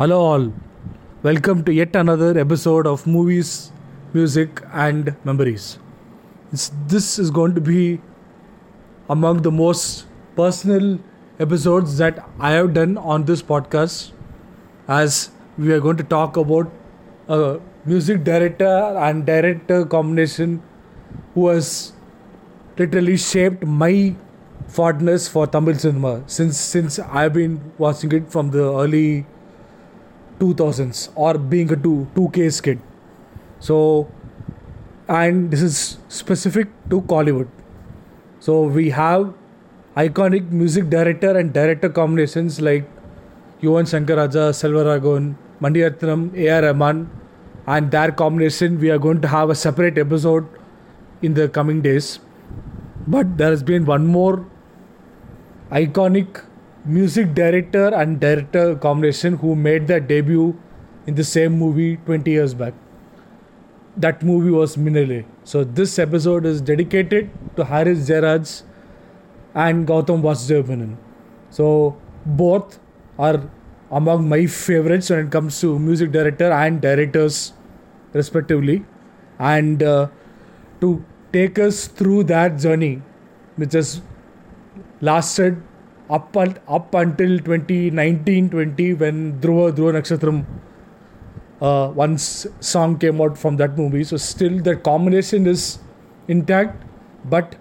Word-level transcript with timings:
Hello, 0.00 0.18
all. 0.18 0.50
Welcome 1.22 1.62
to 1.64 1.74
yet 1.74 1.94
another 1.94 2.38
episode 2.38 2.86
of 2.86 3.06
Movies, 3.06 3.70
Music, 4.14 4.62
and 4.72 5.14
Memories. 5.24 5.78
This, 6.50 6.72
this 6.86 7.18
is 7.18 7.30
going 7.30 7.54
to 7.54 7.60
be 7.60 8.00
among 9.10 9.42
the 9.42 9.50
most 9.50 10.06
personal 10.36 10.98
episodes 11.38 11.98
that 11.98 12.26
I 12.38 12.52
have 12.52 12.72
done 12.72 12.96
on 12.96 13.26
this 13.26 13.42
podcast, 13.42 14.12
as 14.88 15.32
we 15.58 15.70
are 15.70 15.80
going 15.80 15.98
to 15.98 16.02
talk 16.02 16.38
about 16.38 16.72
a 17.28 17.60
music 17.84 18.24
director 18.24 18.78
and 19.08 19.26
director 19.26 19.84
combination 19.84 20.62
who 21.34 21.48
has 21.48 21.92
literally 22.78 23.18
shaped 23.18 23.66
my 23.66 24.16
fondness 24.66 25.28
for 25.28 25.46
Tamil 25.46 25.74
cinema 25.74 26.22
since 26.26 26.56
since 26.56 26.98
I've 26.98 27.34
been 27.34 27.60
watching 27.76 28.12
it 28.12 28.32
from 28.32 28.50
the 28.50 28.64
early 28.84 29.26
2000s 30.40 31.10
or 31.14 31.34
being 31.38 31.72
a 31.72 31.76
2 31.76 32.08
2K's 32.14 32.60
kid. 32.60 32.80
So 33.58 34.08
and 35.08 35.50
this 35.50 35.62
is 35.62 35.98
specific 36.08 36.68
to 36.90 37.02
Kollywood. 37.02 37.48
So 38.38 38.62
we 38.62 38.90
have 38.90 39.34
iconic 39.96 40.50
music 40.50 40.88
director 40.88 41.36
and 41.36 41.52
director 41.52 41.88
combinations 41.88 42.60
like 42.60 42.88
Yuvan 43.60 43.88
Shankar 43.90 44.16
Raja, 44.16 44.50
Selvaraghavan, 44.60 45.34
Maniratnam, 45.60 46.34
A.R. 46.36 46.62
Rahman 46.62 47.10
and 47.66 47.90
their 47.90 48.10
combination 48.10 48.78
we 48.80 48.90
are 48.90 48.98
going 48.98 49.20
to 49.20 49.28
have 49.28 49.50
a 49.50 49.54
separate 49.54 49.98
episode 49.98 50.46
in 51.22 51.34
the 51.34 51.48
coming 51.48 51.82
days. 51.82 52.18
But 53.06 53.36
there 53.36 53.50
has 53.50 53.62
been 53.62 53.84
one 53.84 54.06
more 54.06 54.46
iconic 55.70 56.44
music 56.84 57.34
director 57.34 57.88
and 57.94 58.20
director 58.20 58.74
combination 58.74 59.36
who 59.36 59.54
made 59.54 59.86
their 59.86 60.00
debut 60.00 60.58
in 61.06 61.14
the 61.14 61.24
same 61.24 61.52
movie 61.52 61.96
20 62.06 62.30
years 62.30 62.54
back. 62.54 62.74
That 63.96 64.22
movie 64.22 64.50
was 64.50 64.76
Minnale. 64.76 65.24
So 65.44 65.64
this 65.64 65.98
episode 65.98 66.46
is 66.46 66.60
dedicated 66.60 67.30
to 67.56 67.64
Harris 67.64 68.08
Jayaraj 68.08 68.62
and 69.54 69.86
Gautam 69.86 70.22
Vasudev 70.22 70.68
Menon. 70.68 70.96
So 71.50 71.96
both 72.24 72.78
are 73.18 73.42
among 73.90 74.28
my 74.28 74.46
favorites 74.46 75.10
when 75.10 75.26
it 75.26 75.30
comes 75.32 75.60
to 75.60 75.78
music 75.78 76.12
director 76.12 76.50
and 76.50 76.80
directors 76.80 77.52
respectively. 78.12 78.84
And 79.38 79.82
uh, 79.82 80.08
to 80.80 81.04
take 81.32 81.58
us 81.58 81.88
through 81.88 82.24
that 82.24 82.58
journey, 82.58 83.02
which 83.56 83.72
has 83.72 84.00
lasted 85.00 85.62
up, 86.10 86.36
up 86.36 86.94
until 86.94 87.38
2019-20 87.38 88.98
when 88.98 89.40
Dhruva 89.40 89.72
Dhruva 89.72 90.00
Nakshatram 90.00 90.44
uh, 91.60 91.88
one 91.88 92.16
song 92.18 92.98
came 92.98 93.20
out 93.20 93.36
from 93.36 93.56
that 93.56 93.76
movie. 93.76 94.02
So 94.04 94.16
still 94.16 94.60
the 94.60 94.76
combination 94.76 95.46
is 95.46 95.78
intact, 96.28 96.82
but 97.24 97.56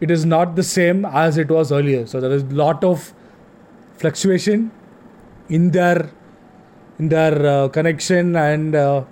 it 0.00 0.10
is 0.10 0.24
not 0.24 0.56
the 0.56 0.62
same 0.62 1.04
as 1.04 1.38
it 1.38 1.48
was 1.48 1.70
earlier. 1.70 2.06
So 2.06 2.20
there 2.20 2.32
is 2.32 2.42
a 2.42 2.46
lot 2.46 2.82
of 2.82 3.14
fluctuation 3.98 4.70
in 5.48 5.70
their 5.70 6.10
in 6.98 7.08
their 7.08 7.46
uh, 7.46 7.68
connection 7.68 8.36
and 8.36 8.74
uh, 8.74 9.04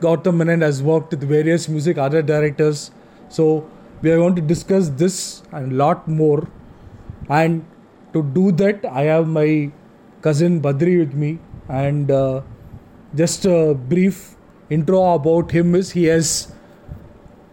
Gautam 0.00 0.36
Menon 0.36 0.60
has 0.60 0.82
worked 0.82 1.12
with 1.12 1.22
various 1.22 1.68
music 1.68 1.96
other 1.96 2.22
directors. 2.22 2.90
So 3.28 3.70
we 4.02 4.10
are 4.10 4.16
going 4.16 4.34
to 4.36 4.42
discuss 4.42 4.88
this 4.88 5.42
and 5.52 5.72
a 5.72 5.74
lot 5.74 6.08
more. 6.08 6.48
And 7.28 7.64
to 8.12 8.22
do 8.22 8.52
that, 8.52 8.84
I 8.84 9.02
have 9.02 9.28
my 9.28 9.70
cousin 10.20 10.60
Badri 10.60 10.98
with 10.98 11.14
me. 11.14 11.38
And 11.68 12.10
uh, 12.10 12.42
just 13.14 13.44
a 13.44 13.74
brief 13.74 14.36
intro 14.70 15.14
about 15.14 15.50
him 15.50 15.74
is 15.74 15.90
he 15.92 16.04
has 16.04 16.52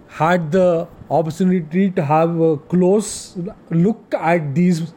had 0.08 0.52
the 0.52 0.88
opportunity 1.10 1.90
to 1.92 2.04
have 2.04 2.40
a 2.40 2.58
close 2.58 3.38
look 3.70 4.14
at 4.14 4.54
these 4.56 4.94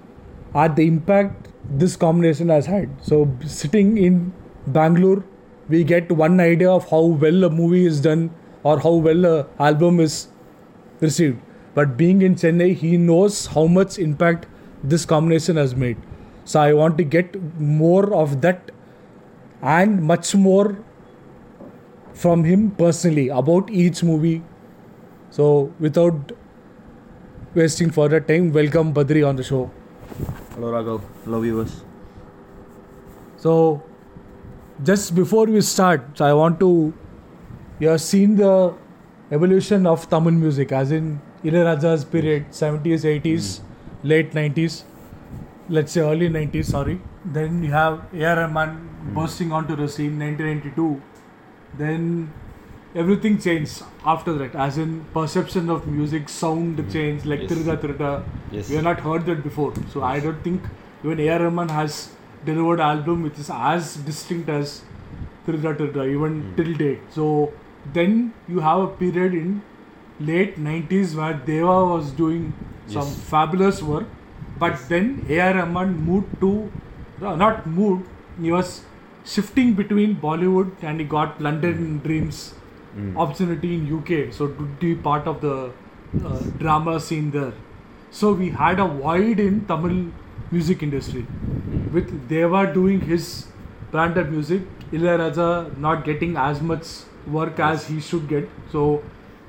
at 0.55 0.77
the 0.77 0.87
impact 0.87 1.49
this 1.71 1.97
combination 1.97 2.49
has 2.49 2.67
had. 2.67 2.91
So 3.03 3.29
sitting 3.47 3.97
in 3.99 4.33
Bangalore 4.67 5.25
we 5.69 5.85
get 5.85 6.11
one 6.13 6.41
idea 6.41 6.71
of 6.71 6.89
how 6.91 7.03
well 7.05 7.45
a 7.45 7.51
movie 7.51 7.87
is 7.87 8.01
done 8.01 8.31
or 8.63 8.79
how 8.81 8.93
well 8.93 9.25
a 9.25 9.47
album 9.59 10.01
is 10.01 10.29
received. 11.01 11.41
But 11.75 11.97
being 11.97 12.23
in 12.23 12.35
Chennai, 12.35 12.75
he 12.75 12.97
knows 12.97 13.47
how 13.47 13.67
much 13.67 13.99
impact 13.99 14.47
this 14.83 15.05
combination 15.05 15.57
has 15.57 15.75
made. 15.75 15.97
So 16.45 16.61
I 16.61 16.73
want 16.73 16.99
to 16.99 17.05
get 17.05 17.37
more 17.61 18.15
of 18.15 18.41
that 18.41 18.71
and 19.63 20.03
much 20.03 20.35
more 20.35 20.77
from 22.15 22.45
him 22.45 22.71
personally 22.73 23.29
about 23.29 23.71
each 23.71 24.03
movie. 24.03 24.43
So 25.31 25.73
without 25.79 26.33
wasting 27.55 27.91
further 27.91 28.21
time, 28.21 28.53
welcome 28.53 28.93
Badri 28.93 29.27
on 29.27 29.37
the 29.37 29.43
show. 29.43 29.71
Hello, 30.55 30.73
Raghav. 30.73 31.01
Hello, 31.25 31.41
viewers. 31.41 31.85
So 33.37 33.83
just 34.83 35.15
before 35.15 35.47
we 35.47 35.61
start, 35.61 36.03
so 36.15 36.25
I 36.25 36.33
want 36.33 36.61
to. 36.61 36.93
You 37.79 37.89
have 37.89 38.01
seen 38.01 38.37
the 38.37 38.75
evolution 39.33 39.87
of 39.87 40.09
Tamil 40.09 40.33
music, 40.33 40.71
as 40.71 40.93
in 40.93 41.21
Ilaiyaraaja's 41.43 42.05
period, 42.05 42.51
70s, 42.51 43.05
80s, 43.05 43.61
mm. 43.61 43.61
Late 44.03 44.33
90s, 44.33 44.83
let's 45.69 45.93
say 45.93 46.01
early 46.01 46.29
90s, 46.29 46.65
sorry. 46.67 47.01
Then 47.25 47.63
you 47.63 47.71
have 47.71 48.03
A.R. 48.13 48.37
Rahman 48.37 48.89
bursting 49.15 49.53
onto 49.53 49.77
the 49.77 49.89
scene, 49.89 50.19
1992. 50.19 51.01
Then 51.79 52.33
everything 52.95 53.41
changed 53.41 53.83
after 54.05 54.33
that, 54.35 54.55
as 54.55 54.79
in 54.79 55.05
perception 55.13 55.71
of 55.71 55.87
music, 55.87 56.29
sound 56.29 56.79
mm. 56.79 56.93
changed, 56.93 57.27
like 57.27 57.43
yes. 57.43 57.51
Thiruda 57.51 57.77
Thiruda. 57.79 58.25
Yes. 58.51 58.69
We 58.69 58.75
have 58.75 58.85
not 58.85 59.01
heard 59.01 59.25
that 59.27 59.43
before. 59.43 59.73
So 59.93 60.01
yes. 60.01 60.03
I 60.03 60.21
don't 60.21 60.43
think 60.43 60.63
even 61.05 61.21
A.R. 61.21 61.45
Rahman 61.45 61.69
has 61.69 62.11
delivered 62.45 62.81
album 62.81 63.23
which 63.23 63.39
is 63.39 63.51
as 63.53 63.97
distinct 63.97 64.49
as 64.49 64.83
Thiruda 65.47 65.77
Thiruda 65.77 66.13
even 66.13 66.43
mm. 66.43 66.57
till 66.57 66.75
date. 66.75 67.01
So 67.11 67.53
then 67.93 68.35
you 68.49 68.61
have 68.61 68.81
a 68.81 68.89
period 68.89 69.35
in 69.35 69.63
late 70.21 70.59
90s 70.59 71.15
where 71.15 71.35
Deva 71.35 71.85
was 71.85 72.11
doing 72.13 72.53
yes. 72.87 72.95
some 72.95 73.11
fabulous 73.35 73.83
work 73.83 74.07
but 74.59 74.73
yes. 74.73 74.89
then 74.89 75.27
A.R. 75.29 75.55
Rahman 75.55 75.97
moved 76.05 76.41
to 76.41 76.71
not 77.21 77.67
moved 77.67 78.09
he 78.41 78.51
was 78.51 78.83
shifting 79.25 79.75
between 79.75 80.17
Bollywood 80.17 80.73
and 80.83 81.01
he 81.01 81.07
got 81.07 81.41
London 81.41 81.77
mm. 81.83 82.03
Dreams 82.05 82.55
mm. 82.97 83.17
opportunity 83.17 83.75
in 83.75 83.93
UK 83.99 84.33
so 84.33 84.49
to 84.49 84.67
be 84.81 84.95
part 84.95 85.27
of 85.27 85.41
the 85.41 85.73
uh, 86.25 86.41
drama 86.59 86.99
scene 87.01 87.31
there 87.31 87.53
so 88.11 88.33
we 88.35 88.51
had 88.51 88.79
a 88.79 88.87
void 88.87 89.41
in 89.41 89.65
Tamil 89.67 90.13
music 90.51 90.83
industry. 90.83 91.27
With 91.93 92.29
Deva 92.29 92.73
doing 92.73 93.01
his 93.01 93.47
brand 93.91 94.19
of 94.19 94.31
music, 94.31 94.63
Ilaiyaraaja 94.93 95.79
not 95.79 96.05
getting 96.05 96.37
as 96.37 96.61
much 96.61 96.87
work 97.27 97.59
as 97.59 97.87
he 97.87 98.01
should 98.01 98.29
get. 98.29 98.49
So 98.71 99.03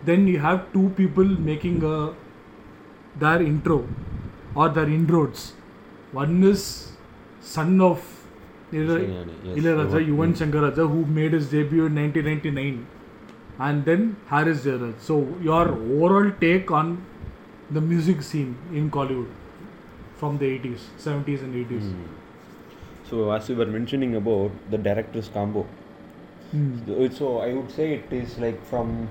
then 0.05 0.27
you 0.27 0.39
have 0.39 0.71
two 0.71 0.89
people 0.95 1.25
making 1.25 1.83
a, 1.83 2.13
their 3.19 3.41
intro 3.41 3.87
or 4.55 4.69
their 4.69 4.89
inroads. 4.89 5.53
One 6.11 6.43
is 6.43 6.91
son 7.41 7.79
of 7.81 8.01
Ilaiyaraaja, 8.71 9.45
yes. 9.45 10.09
Yuvan 10.09 10.35
Shankar 10.37 10.61
Raja, 10.61 10.87
who 10.87 11.05
made 11.05 11.33
his 11.33 11.49
debut 11.51 11.85
in 11.85 11.95
1999, 11.95 12.87
and 13.59 13.85
then 13.85 14.15
Haris 14.27 14.65
Jayaraj. 14.65 14.99
So 14.99 15.27
your 15.41 15.69
overall 15.69 16.31
take 16.41 16.71
on 16.71 17.05
the 17.69 17.81
music 17.81 18.23
scene 18.23 18.57
in 18.73 18.89
Kollywood? 18.89 19.29
from 20.23 20.37
the 20.41 20.49
80s, 20.57 20.83
70s, 21.05 21.41
and 21.45 21.55
80s. 21.69 21.87
Mm. 21.93 22.03
So, 23.09 23.31
as 23.31 23.49
you 23.49 23.55
were 23.61 23.65
mentioning 23.65 24.15
about 24.15 24.51
the 24.71 24.77
director's 24.77 25.27
combo, 25.27 25.65
mm. 26.55 27.17
so 27.17 27.39
I 27.39 27.53
would 27.53 27.71
say 27.71 27.87
it 27.95 28.13
is 28.19 28.37
like 28.37 28.63
from 28.65 29.09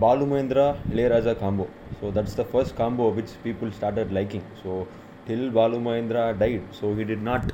Balu 0.00 0.28
Mahendra 0.32 0.66
Ilaiyaraaja 0.90 1.38
combo. 1.40 1.68
So 2.04 2.10
that's 2.10 2.34
the 2.34 2.44
first 2.44 2.76
combo 2.76 3.08
which 3.08 3.30
people 3.42 3.72
started 3.72 4.12
liking. 4.12 4.42
So 4.62 4.86
till 5.26 5.50
Balu 5.50 5.78
Mahendra 5.84 6.38
died, 6.38 6.62
so 6.78 6.94
he 6.94 7.02
did 7.02 7.22
not 7.22 7.50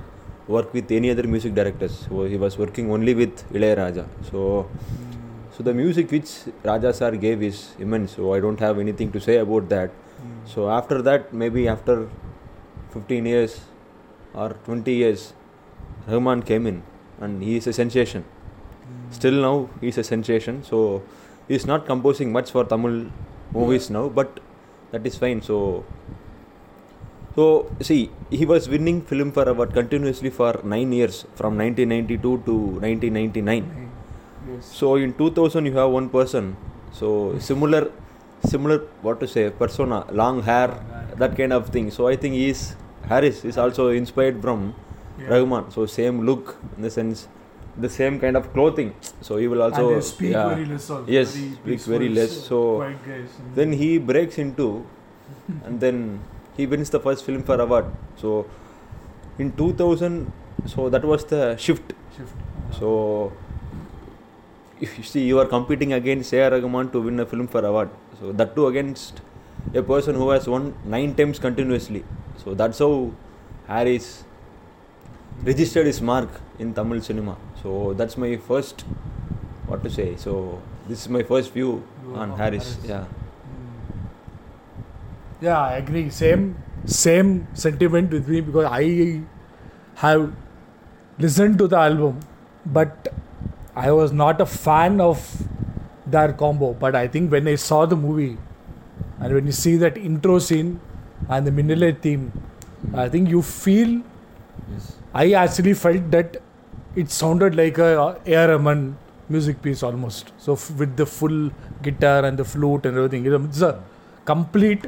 work 0.49 0.75
with 0.75 0.91
any 0.91 1.09
other 1.13 1.23
music 1.35 1.55
directors. 1.55 1.95
So 2.09 2.25
he 2.25 2.37
was 2.37 2.59
working 2.59 2.91
only 2.91 3.15
with 3.15 3.45
Ilaiyaraaja. 3.53 4.09
So 4.31 4.69
so 5.57 5.63
the 5.63 5.73
music 5.73 6.11
which 6.11 6.33
Raja 6.65 6.93
sir 6.93 7.13
gave 7.13 7.45
is 7.45 7.77
immense. 7.79 8.17
So 8.17 8.35
I 8.35 8.41
don't 8.41 8.59
have 8.59 8.81
anything 8.81 9.13
to 9.13 9.21
say 9.21 9.37
about 9.37 9.69
that. 9.69 9.91
Mm. 9.91 10.53
So 10.55 10.69
after 10.69 11.01
that, 11.03 11.33
maybe 11.33 11.69
after 11.69 12.09
15 12.91 13.27
years 13.27 13.61
or 14.35 14.49
20 14.65 14.93
years, 14.93 15.33
Rahman 16.09 16.43
came 16.43 16.67
in 16.67 16.83
and 17.21 17.41
he 17.41 17.57
is 17.57 17.69
a 17.69 17.73
sensation. 17.73 18.25
Mm. 18.25 19.15
Still 19.15 19.43
now 19.49 19.71
he 19.81 19.95
is 19.95 19.99
a 19.99 20.03
sensation. 20.03 20.65
So 20.65 21.05
he 21.47 21.55
is 21.55 21.67
not 21.67 21.87
composing 21.87 22.33
much 22.33 22.51
for 22.51 22.65
Tamil 22.65 23.05
movies 23.53 23.91
now, 23.91 24.09
but 24.09 24.41
that 24.93 25.07
is 25.07 25.17
fine. 25.17 25.43
So 25.43 25.85
so 27.37 27.71
see, 27.81 28.11
he 28.31 28.45
was 28.45 28.69
winning 28.69 29.03
Filmfare 29.03 29.47
Award 29.47 29.73
continuously 29.73 30.31
for 30.31 30.61
nine 30.65 30.93
years, 30.93 31.25
from 31.35 31.57
1992 31.59 32.43
to 32.47 32.55
1999. 32.81 33.91
Yes. 34.49 34.67
So 34.67 34.97
in 34.97 35.13
2000 35.15 35.67
you 35.67 35.77
have 35.77 35.91
one 35.91 36.09
person. 36.09 36.57
So 36.93 37.39
similar, 37.39 37.91
similar 38.45 38.79
what 39.03 39.21
to 39.21 39.29
say 39.29 39.51
persona, 39.51 40.07
long 40.11 40.43
hair, 40.43 40.69
that 41.17 41.37
kind 41.37 41.53
of 41.53 41.69
thing. 41.69 41.91
So 41.91 42.09
I 42.09 42.17
think 42.17 42.35
he 42.35 42.49
is 42.51 42.75
Harris 43.09 43.45
is 43.45 43.57
also 43.59 43.89
inspired 43.89 44.41
from 44.43 44.75
Yeah. 45.21 45.29
Rahman. 45.29 45.71
So 45.71 45.87
same 45.87 46.25
look 46.27 46.57
in 46.77 46.83
the 46.83 46.91
sense, 46.91 47.29
the 47.77 47.89
same 47.89 48.19
kind 48.21 48.37
of 48.37 48.53
clothing. 48.53 48.95
So 49.21 49.37
he 49.37 49.49
will 49.49 49.63
also 49.63 49.95
and 49.95 50.05
speak 50.05 50.33
yeah. 50.33 50.49
very 50.49 50.67
less 50.67 50.91
also. 50.91 51.11
Yes, 51.11 51.35
very 51.35 51.55
speaks 51.57 51.87
very 51.87 52.09
less, 52.09 52.33
so. 52.47 52.95
Then 53.55 53.73
he 53.73 53.99
breaks 53.99 54.39
into, 54.39 54.87
and 55.65 55.81
then 55.81 56.21
he 56.57 56.67
wins 56.67 56.91
the 56.91 57.01
first 57.01 57.27
Filmfare 57.27 57.61
Award. 57.61 57.87
So 58.17 58.47
in 59.39 59.53
2000, 59.53 60.33
so 60.67 60.89
that 60.89 61.05
was 61.05 61.25
the 61.25 61.57
shift. 61.57 61.93
shift. 62.17 62.33
So 62.79 63.33
if 64.81 64.97
you 64.97 65.05
see 65.05 65.25
you 65.25 65.39
are 65.39 65.47
competing 65.47 65.93
against 65.93 66.33
A.R. 66.33 66.51
Rahman 66.51 66.91
to 66.91 67.01
win 67.01 67.21
a 67.21 67.27
Filmfare 67.27 67.65
Award, 67.65 67.91
so 68.19 68.33
that 68.33 68.55
too 68.55 68.67
against 68.67 69.21
a 69.75 69.83
person 69.83 70.15
who 70.15 70.31
has 70.31 70.49
won 70.49 70.75
nine 70.85 71.15
times 71.15 71.39
continuously. 71.39 72.05
So 72.43 72.55
that's 72.55 72.79
how 72.79 73.13
Harris 73.67 74.25
registered 75.45 75.87
his 75.87 76.01
mark 76.01 76.29
in 76.59 76.75
Tamil 76.75 77.01
cinema. 77.01 77.37
So 77.63 77.95
that's 77.95 78.17
my 78.17 78.37
first, 78.37 78.83
what 79.67 79.83
to 79.85 79.91
say. 79.91 80.17
So 80.17 80.63
this 80.89 81.03
is 81.03 81.09
my 81.09 81.23
first 81.23 81.53
view 81.53 81.83
on 82.15 82.37
Harris. 82.37 82.75
Harris. 82.75 82.89
Yeah. 82.89 83.05
Hmm. 83.05 83.99
Yeah, 85.41 85.61
I 85.61 85.77
agree. 85.77 86.11
Same 86.11 86.57
same 86.87 87.47
sentiment 87.55 88.11
with 88.11 88.29
me 88.29 88.41
because 88.41 88.65
I 88.71 89.21
have 89.97 90.33
listened 91.19 91.59
to 91.59 91.69
the 91.69 91.77
album, 91.77 92.21
but 92.65 93.09
I 93.77 93.93
was 93.93 94.13
not 94.13 94.41
a 94.41 94.47
fan 94.47 95.01
of 95.01 95.47
their 96.07 96.33
combo. 96.33 96.73
But 96.73 96.95
I 96.95 97.07
think 97.09 97.31
when 97.31 97.47
I 97.47 97.57
saw 97.57 97.87
the 97.87 97.97
movie 97.97 98.39
and 99.21 99.35
when 99.35 99.47
you 99.47 99.53
see 99.53 99.77
that 99.77 99.99
intro 99.99 100.39
scene 100.39 100.81
and 101.29 101.47
the 101.47 101.51
Minnale 101.51 102.01
theme, 102.01 102.33
I 102.95 103.09
think 103.09 103.29
you 103.29 103.43
feel. 103.43 104.01
Yes. 104.73 104.97
I 105.13 105.33
actually 105.33 105.75
felt 105.75 106.11
that 106.13 106.41
it 106.97 107.11
sounded 107.11 107.55
like 107.55 107.79
a 107.79 108.01
uh, 108.01 108.19
A.R. 108.27 108.49
Rahman 108.49 108.97
music 109.29 109.63
piece 109.63 109.83
almost. 109.83 110.33
So 110.39 110.55
f- 110.55 110.71
with 110.73 110.97
the 110.97 111.07
full 111.07 111.51
guitar 111.83 112.25
and 112.25 112.39
the 112.39 112.45
flute 112.45 112.87
and 112.87 112.97
everything, 112.97 113.33
um, 113.33 113.47
it's 113.47 113.61
a 113.61 113.83
complete 114.25 114.87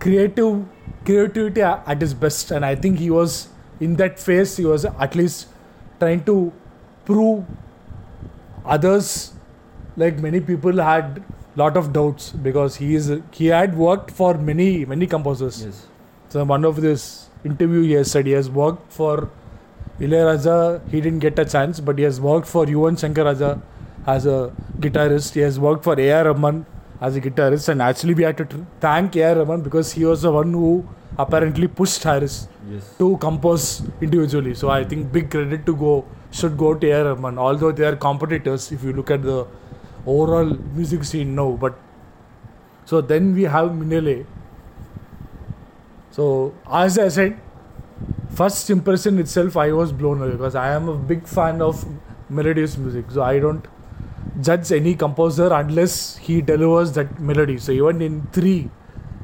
creative 0.00 0.66
creativity 1.04 1.62
at 1.62 2.00
his 2.00 2.14
best. 2.14 2.50
And 2.50 2.64
I 2.64 2.74
think 2.74 2.98
he 2.98 3.10
was 3.10 3.48
in 3.78 3.96
that 3.96 4.18
phase. 4.18 4.56
He 4.56 4.64
was 4.64 4.84
at 4.84 5.14
least 5.14 5.48
trying 5.98 6.24
to 6.24 6.52
prove 7.04 7.44
others, 8.64 9.32
like 9.96 10.18
many 10.18 10.40
people 10.40 10.76
had 10.76 11.22
lot 11.56 11.76
of 11.76 11.92
doubts 11.92 12.30
because 12.30 12.76
he 12.76 12.94
is 12.94 13.12
he 13.32 13.46
had 13.46 13.76
worked 13.76 14.10
for 14.10 14.34
many 14.34 14.84
many 14.84 15.06
composers. 15.06 15.64
Yes. 15.64 15.86
So 16.28 16.44
one 16.44 16.64
of 16.64 16.80
this 16.80 17.28
interview 17.44 17.82
he 17.82 17.92
has 17.92 18.10
said 18.10 18.26
he 18.26 18.32
has 18.32 18.48
worked 18.48 18.92
for 18.92 19.28
Ilayaraja, 20.00 20.80
he 20.90 21.00
didn't 21.00 21.18
get 21.20 21.38
a 21.38 21.44
chance, 21.44 21.78
but 21.80 21.98
he 21.98 22.04
has 22.04 22.20
worked 22.20 22.46
for 22.48 22.64
Yuvan 22.66 22.98
Shankar 22.98 23.24
Raja 23.24 23.60
as 24.06 24.26
a 24.26 24.52
guitarist. 24.78 25.34
He 25.34 25.40
has 25.40 25.58
worked 25.60 25.84
for 25.84 25.98
A.R. 26.00 26.24
Rahman 26.24 26.64
as 27.00 27.16
a 27.16 27.20
guitarist, 27.20 27.68
and 27.68 27.82
actually 27.82 28.14
we 28.14 28.22
had 28.22 28.38
to 28.38 28.66
thank 28.80 29.14
A.R. 29.16 29.34
Rahman 29.40 29.60
because 29.62 29.92
he 29.92 30.04
was 30.04 30.22
the 30.22 30.32
one 30.32 30.52
who 30.52 30.86
apparently 31.18 31.68
pushed 31.68 32.02
Harris 32.02 32.48
Yes. 32.70 32.94
to 32.98 33.16
compose 33.18 33.82
individually. 34.00 34.54
So 34.54 34.70
I 34.70 34.84
think 34.84 35.12
big 35.12 35.30
credit 35.30 35.66
to 35.66 35.74
go 35.76 36.04
should 36.30 36.56
go 36.56 36.74
to 36.74 36.86
A.R. 36.90 37.04
Rahman, 37.14 37.38
although 37.38 37.72
they 37.72 37.84
are 37.84 37.96
competitors 37.96 38.70
if 38.72 38.82
you 38.82 38.92
look 38.92 39.10
at 39.10 39.22
the 39.22 39.46
overall 40.06 40.44
music 40.74 41.04
scene 41.04 41.34
now. 41.34 41.50
But 41.60 41.78
so 42.86 43.00
then 43.00 43.34
we 43.34 43.42
have 43.42 43.70
Minnale. 43.70 44.24
So 46.10 46.54
as 46.70 46.98
I 46.98 47.08
said, 47.08 47.38
first 48.34 48.70
impression 48.70 49.18
itself, 49.18 49.56
I 49.56 49.72
was 49.72 49.92
blown 49.92 50.22
away 50.22 50.32
because 50.32 50.54
I 50.54 50.72
am 50.72 50.88
a 50.88 50.96
big 50.96 51.26
fan 51.26 51.62
of 51.62 51.84
melodious 52.28 52.76
music. 52.76 53.10
So 53.10 53.22
I 53.22 53.38
don't 53.38 53.66
judge 54.40 54.72
any 54.72 54.94
composer 54.94 55.52
unless 55.52 56.16
he 56.16 56.40
delivers 56.40 56.92
that 56.92 57.20
melody. 57.20 57.58
So 57.58 57.72
even 57.72 58.02
in 58.02 58.22
three, 58.32 58.70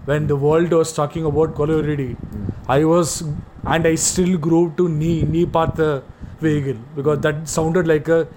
when 0.04 0.26
the 0.26 0.36
world 0.36 0.72
was 0.72 0.92
talking 0.92 1.24
about 1.24 1.54
Kolaveri 1.54 1.96
Di, 1.96 2.16
I 2.68 2.84
was 2.84 3.22
and 3.64 3.86
I 3.86 3.94
still 3.96 4.36
grew 4.38 4.72
to 4.76 4.88
knee 4.88 5.22
knee 5.22 5.46
Partha 5.46 5.86
uh, 5.86 6.00
vehicle 6.40 6.80
because 6.94 7.20
that 7.20 7.48
sounded 7.48 7.88
like 7.88 8.08
a 8.08 8.28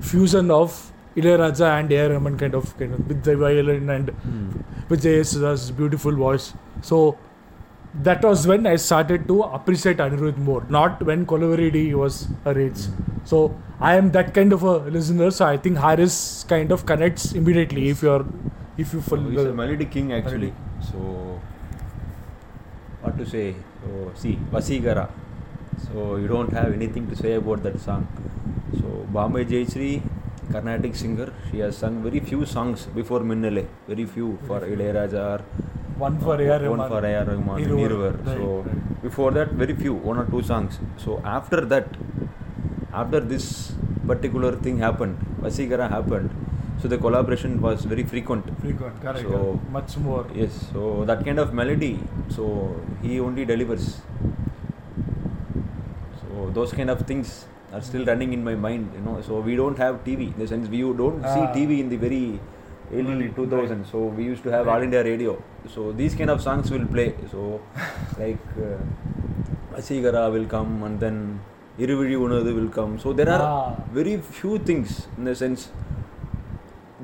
fusion 0.00 0.50
of 0.50 0.92
Ilayaraja 1.16 1.80
and 1.80 1.92
A.R. 1.92 2.10
Rahman 2.10 2.38
kind 2.38 2.54
of 2.54 2.76
kind 2.78 2.94
of 2.94 3.06
with 3.08 3.22
the 3.24 3.36
violin 3.36 3.90
and 3.90 4.10
hmm. 4.10 4.50
with 4.88 5.02
Jayasudha's 5.02 5.70
beautiful 5.70 6.12
voice. 6.12 6.54
So 6.82 7.18
that 7.94 8.22
was 8.22 8.46
when 8.46 8.66
I 8.66 8.76
started 8.76 9.26
to 9.28 9.42
appreciate 9.42 9.98
Anirudh 9.98 10.38
more, 10.38 10.64
not 10.68 11.02
when 11.02 11.26
Kolaveri 11.26 11.72
Di 11.72 11.94
was 11.94 12.28
a 12.44 12.54
rage. 12.54 12.86
So 13.24 13.54
I 13.80 13.96
am 13.96 14.10
that 14.12 14.34
kind 14.34 14.52
of 14.52 14.62
a 14.62 14.78
listener. 14.78 15.30
So 15.30 15.46
I 15.46 15.56
think 15.56 15.78
Harris 15.78 16.44
kind 16.48 16.72
of 16.72 16.86
connects 16.86 17.32
immediately 17.32 17.88
if 17.88 18.02
you're 18.02 18.26
if 18.76 18.92
you 18.92 19.00
So 19.00 19.16
oh, 19.16 19.30
he's 19.30 19.44
a 19.44 19.52
melody 19.52 19.86
king 19.86 20.12
actually. 20.12 20.52
So 20.80 21.40
what 23.00 23.18
to 23.18 23.26
say? 23.26 23.54
So 23.82 24.12
see, 24.14 24.38
Vasigara. 24.52 25.10
So 25.86 26.16
you 26.16 26.28
don't 26.28 26.52
have 26.52 26.72
anything 26.72 27.08
to 27.08 27.16
say 27.16 27.34
about 27.34 27.62
that 27.62 27.80
song. 27.80 28.06
So 28.80 29.06
Bombay 29.12 29.44
Jayashree, 29.44 30.02
Carnatic 30.52 30.94
singer, 30.94 31.32
she 31.50 31.58
has 31.60 31.76
sung 31.76 32.02
very 32.02 32.20
few 32.20 32.44
songs 32.44 32.86
before 32.86 33.20
Minnale, 33.20 33.66
very 33.86 34.04
few 34.04 34.38
for 34.46 34.60
Ilayaraja 34.60 35.38
or 35.38 35.44
One 35.98 36.18
for 36.20 36.40
A.R. 36.40 36.58
Rahman. 36.60 36.78
one 36.78 36.88
for 36.88 37.04
A.R. 37.04 37.24
Rahman. 37.24 37.64
Iruvar. 37.64 38.12
Right, 38.26 38.36
So 38.36 38.60
right. 38.66 39.02
before 39.02 39.30
that, 39.32 39.52
very 39.52 39.74
few, 39.74 39.94
one 39.94 40.18
or 40.18 40.26
two 40.26 40.42
songs. 40.42 40.78
So 40.96 41.20
after 41.24 41.60
that, 41.72 41.88
after 42.92 43.20
this 43.20 43.72
particular 44.06 44.52
thing 44.56 44.78
happened, 44.78 45.16
Vasigara 45.42 45.88
happened. 45.90 46.30
So 46.80 46.86
the 46.86 46.96
collaboration 46.98 47.60
was 47.60 47.84
very 47.84 48.04
frequent. 48.04 48.44
Frequent, 48.60 49.00
correct. 49.00 49.20
So- 49.28 49.30
correct. 49.32 49.70
Much 49.78 49.96
more. 49.98 50.24
Yes, 50.34 50.52
so 50.72 51.04
that 51.06 51.24
kind 51.24 51.40
of 51.40 51.52
melody, 51.52 51.94
so 52.28 52.76
he 53.02 53.18
only 53.20 53.44
delivers. 53.44 54.00
So 56.20 56.50
those 56.54 56.72
kind 56.72 56.90
of 56.90 57.00
things 57.02 57.46
are 57.72 57.80
still 57.80 58.04
running 58.04 58.32
in 58.32 58.44
my 58.44 58.54
mind, 58.54 58.90
you 58.94 59.00
know. 59.00 59.20
So 59.22 59.40
we 59.40 59.56
don't 59.56 59.76
have 59.78 60.04
TV. 60.04 60.28
In 60.32 60.38
the 60.38 60.46
sense 60.46 60.68
we 60.68 60.80
don't 61.02 61.24
Ah. 61.24 61.34
see 61.34 61.44
TV 61.58 61.80
in 61.80 61.88
the 61.88 61.96
very 62.06 62.40
early 62.92 63.12
Early, 63.12 63.28
2000. 63.30 63.84
So 63.86 63.98
we 64.06 64.24
used 64.24 64.42
to 64.44 64.50
have 64.50 64.66
Right. 64.66 64.76
All 64.76 64.82
India 64.82 65.02
Radio. 65.04 65.42
So 65.74 65.92
these 65.92 66.14
kind 66.14 66.30
of 66.30 66.40
songs 66.42 66.70
will 66.70 66.86
play. 66.86 67.14
So 67.30 67.60
like 68.18 68.38
uh, 68.56 69.76
Asigara 69.76 70.32
will 70.32 70.46
come 70.46 70.82
and 70.82 70.98
then 71.00 71.40
Iruvidi 71.78 72.16
Unadu 72.16 72.54
will 72.60 72.68
come. 72.70 72.98
So 72.98 73.12
there 73.12 73.28
are 73.30 73.42
Ah. 73.42 73.74
very 73.92 74.16
few 74.18 74.58
things 74.58 75.06
in 75.16 75.24
the 75.24 75.34
sense 75.42 75.68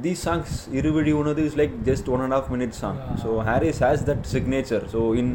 these 0.04 0.18
songs 0.26 0.68
Iruvidi 0.72 1.12
Unadu 1.20 1.38
is 1.50 1.56
like 1.56 1.74
just 1.84 2.08
one 2.08 2.22
and 2.22 2.32
a 2.32 2.40
half 2.40 2.50
minute 2.50 2.74
song. 2.74 2.96
Yeah. 2.98 3.14
So 3.16 3.40
Harris 3.40 3.78
has 3.78 4.04
that 4.06 4.26
signature. 4.26 4.82
So 4.96 5.12
in 5.12 5.28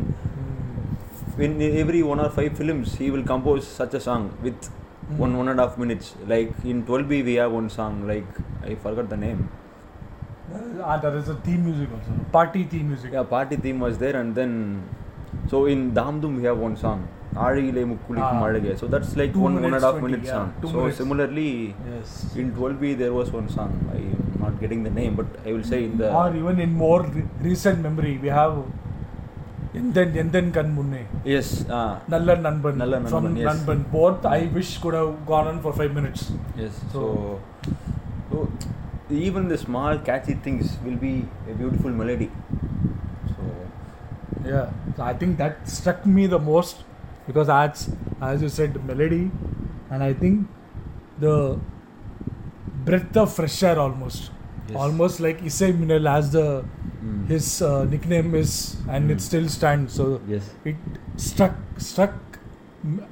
Mm. 1.37 1.45
in 1.45 1.51
every 1.83 2.01
one 2.11 2.19
or 2.25 2.29
five 2.37 2.57
films 2.61 2.95
he 3.01 3.09
will 3.11 3.23
compose 3.23 3.65
such 3.79 3.93
a 3.93 4.01
song 4.07 4.23
with 4.47 4.69
one 5.23 5.31
Mm. 5.33 5.37
one 5.41 5.47
and 5.51 5.59
a 5.61 5.67
half 5.67 5.77
minutes. 5.83 6.07
Like 6.33 6.51
in 6.73 6.83
12B 6.89 7.21
we 7.29 7.35
have 7.41 7.53
one 7.59 7.69
song 7.77 7.93
like 8.11 8.27
I 8.71 8.75
forgot 8.85 9.07
the 9.13 9.19
name. 9.25 9.41
Ah, 10.83 10.97
there 10.97 11.15
is 11.17 11.29
a 11.29 11.35
theme 11.35 11.63
music 11.65 11.89
also. 11.95 12.11
Party 12.31 12.63
theme 12.63 12.87
music. 12.89 13.11
Yeah, 13.13 13.23
party 13.23 13.55
theme 13.55 13.79
was 13.79 13.97
there 13.97 14.15
and 14.19 14.33
then 14.35 14.83
so 15.47 15.65
in 15.65 15.91
Damdum 15.93 16.37
we 16.37 16.43
have 16.43 16.57
one 16.57 16.75
song. 16.83 17.07
Aazhigile 17.35 17.81
Mukkulikkum 17.91 18.39
Ah. 18.41 18.47
Azhage. 18.47 18.79
So 18.79 18.87
that's 18.87 19.15
like 19.15 19.33
Two 19.33 19.41
one 19.41 19.53
one 19.55 19.65
and 19.65 19.65
a 19.65 19.69
minutes 19.69 19.85
half 19.87 19.99
20, 19.99 20.11
minute 20.11 20.25
yeah, 20.25 20.33
song. 20.37 20.53
two 20.61 20.69
So 20.69 20.77
minutes. 20.79 20.97
similarly 20.97 21.75
Yes. 21.91 22.35
in 22.35 22.51
12B 22.59 22.93
there 23.03 23.13
was 23.19 23.31
one 23.31 23.47
song. 23.57 23.71
I 23.93 23.97
am 23.97 24.33
not 24.43 24.59
getting 24.63 24.81
the 24.83 24.89
name, 24.99 25.15
but 25.21 25.27
I 25.45 25.53
will 25.53 25.63
say 25.71 25.83
in 25.85 25.97
the 25.99 26.11
or 26.21 26.27
even 26.35 26.59
in 26.59 26.73
more 26.73 27.01
re- 27.03 27.25
recent 27.49 27.81
memory, 27.87 28.17
we 28.21 28.29
have 28.29 28.57
Enden 29.75 30.17
Enden 30.23 30.51
Kan 30.51 30.75
Munne. 30.75 31.01
yes, 31.23 31.65
ah, 31.69 31.99
Nalla 32.09 32.35
Nanban. 32.45 32.75
Nalla 32.83 32.97
Even 39.09 39.47
the 39.47 39.57
small 39.57 39.97
catchy 39.97 40.33
things 40.35 40.77
will 40.85 40.95
be 40.95 41.25
a 41.49 41.53
beautiful 41.53 41.89
melody. 41.91 42.29
So 43.29 43.43
Yeah. 44.49 44.69
So 44.97 45.03
I 45.03 45.13
think 45.13 45.37
that 45.37 45.67
struck 45.67 46.05
me 46.05 46.27
the 46.27 46.39
most 46.39 46.83
because 47.27 47.49
as 47.49 47.89
as 48.21 48.41
you 48.41 48.49
said, 48.49 48.77
melody, 48.85 49.31
and 49.89 50.03
I 50.03 50.13
think 50.13 50.47
the 51.19 51.59
breath 52.85 53.17
of 53.17 53.33
fresh 53.33 53.61
air 53.63 53.79
almost. 53.79 54.31
Yes. 54.67 54.77
Almost 54.77 55.19
like 55.19 55.41
Isai 55.51 55.71
Minnal 55.79 56.07
as 56.07 56.31
the 56.37 56.45
Mm. 56.99 57.27
his 57.27 57.45
uh, 57.65 57.85
nickname 57.91 58.33
is, 58.35 58.53
and 58.95 59.11
it 59.11 59.17
Mm. 59.19 59.25
still 59.27 59.45
stands. 59.57 59.93
So 59.99 60.05
Yes. 60.31 60.47
it 60.71 60.75
struck 61.25 61.53
struck 61.89 62.15
m- 62.83 63.05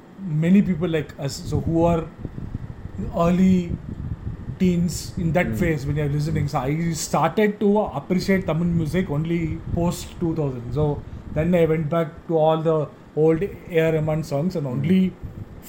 many 0.46 0.60
people 0.70 0.90
like 0.96 1.14
us. 1.28 1.38
So 1.52 1.60
who 1.68 1.84
are 1.92 2.02
early 3.26 3.72
teens 4.58 4.96
in 5.24 5.32
that 5.38 5.48
Mm. 5.52 5.56
phase 5.62 5.86
when 5.86 5.96
you're 6.00 6.12
listening. 6.16 6.48
So 6.48 6.58
I 6.58 6.92
started 7.02 7.58
to 7.60 7.70
appreciate 8.00 8.46
Tamil 8.50 8.70
music 8.80 9.10
only 9.18 9.40
post 9.74 10.14
2000. 10.20 10.72
So 10.78 10.86
then 11.34 11.54
I 11.54 11.64
went 11.72 11.88
back 11.94 12.12
to 12.28 12.38
all 12.46 12.62
the 12.70 12.76
old 13.16 13.42
A.R. 13.42 13.92
Rahman 13.96 14.22
songs, 14.32 14.56
and 14.56 14.66
only 14.66 15.00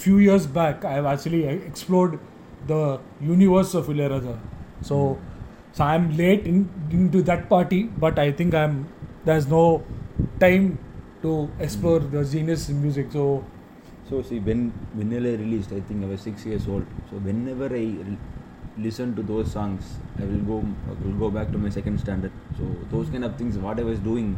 few 0.03 0.17
years 0.19 0.46
back 0.60 0.86
I 0.86 0.93
have 1.00 1.05
actually 1.13 1.43
explored 1.48 2.19
the 2.67 3.00
universe 3.22 3.74
of 3.74 3.88
Ilayaraja. 3.88 4.38
So, 4.81 5.17
so 5.72 5.84
I'm 5.84 6.05
late 6.17 6.46
in, 6.46 6.69
into 6.91 7.22
that 7.24 7.50
party, 7.50 7.84
but 8.05 8.19
I 8.19 8.31
think 8.31 8.53
I'm 8.53 8.88
there's 9.25 9.48
no 9.48 9.84
time 10.39 10.67
to 11.24 11.50
explore 11.60 12.00
the 12.00 12.24
genius 12.34 12.69
in 12.69 12.81
music. 12.81 13.12
So 13.12 13.43
So 14.10 14.19
see, 14.27 14.38
when 14.46 14.62
Minnale 15.00 15.31
released, 15.39 15.72
I 15.72 15.81
think 15.88 16.03
I 16.03 16.08
was 16.12 16.22
six 16.27 16.46
years 16.51 16.67
old. 16.75 16.86
So 17.10 17.17
whenever 17.25 17.67
I 17.79 17.84
listen 18.81 19.15
to 19.15 19.24
those 19.24 19.51
songs, 19.51 19.83
I 20.19 20.25
will 20.25 20.43
go 20.51 20.57
I 20.89 20.93
will 21.05 21.17
go 21.24 21.29
back 21.29 21.51
to 21.51 21.57
my 21.57 21.69
second 21.69 22.00
standard. 22.00 22.31
So 22.57 22.65
those 22.91 23.09
kind 23.09 23.25
of 23.25 23.36
things, 23.36 23.57
what 23.57 23.79
I 23.79 23.83
was 23.83 24.00
doing 24.00 24.38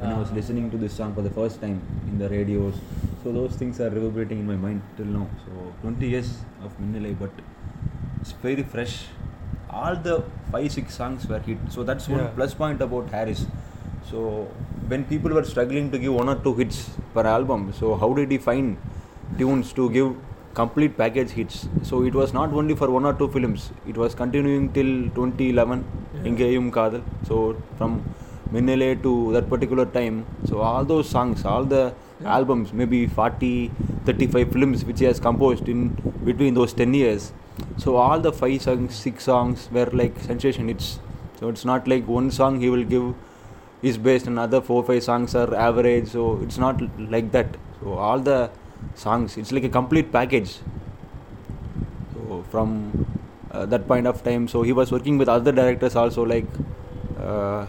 when 0.00 0.10
I 0.12 0.18
was 0.18 0.30
Ah. 0.32 0.36
listening 0.40 0.70
to 0.74 0.78
this 0.84 0.94
song 1.00 1.14
for 1.18 1.22
the 1.28 1.30
first 1.40 1.60
time 1.64 1.80
in 2.10 2.18
the 2.22 2.28
radios. 2.28 2.78
So 3.24 3.32
those 3.38 3.56
things 3.62 3.80
are 3.80 3.90
reverberating 3.90 4.40
in 4.44 4.46
my 4.52 4.56
mind 4.66 4.82
till 4.96 5.06
now. 5.18 5.26
So 5.46 5.66
20 5.82 6.08
years 6.14 6.30
of 6.68 6.78
Minnale, 6.84 7.12
but 7.24 7.30
it's 8.20 8.32
very 8.46 8.64
fresh. 8.76 8.96
All 9.82 9.94
the 10.08 10.16
five 10.54 10.70
six 10.78 10.94
songs 11.02 11.26
were 11.34 11.38
hit. 11.50 11.58
So 11.76 11.84
that's 11.92 12.08
one 12.14 12.20
Yeah. 12.24 12.32
plus 12.40 12.54
point 12.64 12.80
about 12.88 13.10
Harris. 13.18 13.44
So 14.10 14.24
when 14.88 15.04
people 15.12 15.32
were 15.38 15.44
struggling 15.52 15.90
to 15.92 15.98
give 16.06 16.14
one 16.22 16.28
or 16.32 16.36
two 16.46 16.54
hits 16.62 16.80
per 17.14 17.24
album, 17.36 17.72
so 17.80 17.94
how 18.02 18.12
did 18.18 18.30
he 18.36 18.38
find 18.38 18.76
tunes 19.38 19.72
to 19.78 19.88
give 19.96 20.10
complete 20.54 20.96
package 20.96 21.30
hits? 21.30 21.68
So 21.82 22.02
it 22.04 22.14
was 22.14 22.32
not 22.32 22.52
only 22.52 22.74
for 22.74 22.90
one 22.90 23.04
or 23.04 23.14
two 23.14 23.28
films. 23.28 23.70
It 23.88 23.96
was 23.96 24.14
continuing 24.14 24.72
till 24.72 24.92
2011, 25.14 25.84
Yeah. 26.14 26.30
Engeyum 26.30 26.70
Kadhal. 26.70 27.02
So 27.26 27.56
from 27.78 28.02
Minnale 28.52 29.02
to 29.02 29.32
that 29.32 29.48
particular 29.48 29.86
time. 29.86 30.24
So 30.44 30.58
all 30.60 30.84
those 30.84 31.08
songs, 31.08 31.44
all 31.44 31.64
the 31.64 31.92
Yeah. 32.20 32.34
albums, 32.36 32.72
maybe 32.72 33.06
40, 33.06 33.70
35 34.04 34.52
films 34.52 34.84
which 34.84 34.98
he 35.00 35.06
has 35.06 35.20
composed 35.28 35.68
in 35.68 35.96
between 36.24 36.54
those 36.54 36.72
10 36.72 36.94
years. 36.94 37.32
So 37.76 37.96
all 37.96 38.20
the 38.20 38.32
five 38.32 38.60
songs, 38.62 38.94
six 38.94 39.24
songs 39.24 39.68
were 39.72 39.88
like 39.92 40.18
sensation 40.20 40.68
hits. 40.68 40.98
So 41.40 41.48
it's 41.48 41.64
not 41.64 41.88
like 41.88 42.06
one 42.06 42.30
song 42.30 42.60
he 42.60 42.68
will 42.70 42.84
give 42.84 43.14
is 43.82 43.98
based 43.98 44.28
on 44.28 44.38
other 44.38 44.60
four 44.60 44.82
five 44.84 45.02
songs 45.02 45.34
are 45.34 45.54
average. 45.54 46.08
So 46.08 46.38
it's 46.42 46.58
not 46.58 46.80
like 47.14 47.32
that. 47.32 47.56
So 47.82 47.94
all 47.94 48.20
the 48.20 48.50
songs, 48.94 49.36
it's 49.36 49.52
like 49.52 49.64
a 49.64 49.68
complete 49.68 50.12
package. 50.12 50.58
So 52.14 52.44
from 52.50 53.06
uh, 53.50 53.66
that 53.66 53.86
point 53.88 54.06
of 54.06 54.22
time, 54.22 54.48
so 54.48 54.62
he 54.62 54.72
was 54.72 54.92
working 54.92 55.18
with 55.18 55.28
other 55.28 55.52
directors 55.52 55.96
also 55.96 56.22
like 56.24 56.46
uh, 57.20 57.64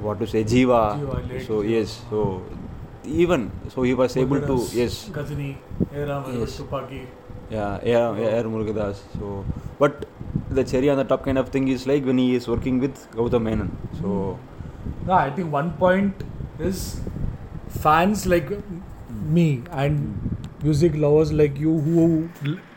what 0.00 0.18
to 0.20 0.26
say 0.26 0.44
Jiva. 0.44 0.98
Jiva, 1.00 1.46
so 1.46 1.62
Jiva. 1.62 1.70
yes, 1.70 2.02
so 2.10 2.42
even 3.04 3.50
so 3.68 3.82
he 3.82 3.94
was 3.94 4.16
able 4.16 4.40
to 4.40 4.56
yes 4.72 5.08
Ghajini, 5.12 5.56
Yes. 5.92 6.58
Thuppakki. 6.58 7.06
yeah, 7.50 7.78
yeah, 7.84 8.16
yeah, 8.18 8.42
Murugadoss. 8.42 8.96
So, 9.18 9.44
but 9.78 10.06
the 10.50 10.64
cherry 10.64 10.90
on 10.90 10.96
the 10.96 11.04
top 11.04 11.24
kind 11.24 11.38
of 11.38 11.48
thing 11.50 11.68
is 11.68 11.86
like 11.86 12.04
when 12.04 12.18
he 12.18 12.34
is 12.34 12.48
working 12.48 12.78
with 12.80 13.10
Gautam 13.12 13.42
Menon. 13.42 13.76
So, 14.00 14.38
No, 15.06 15.12
I 15.12 15.30
think 15.30 15.52
one 15.52 15.72
point 15.72 16.22
is 16.58 17.00
fans 17.68 18.26
like 18.26 18.50
me 19.26 19.62
and 19.70 20.36
music 20.62 20.94
lovers 20.96 21.32
like 21.32 21.58
you 21.58 21.78
who 21.78 22.28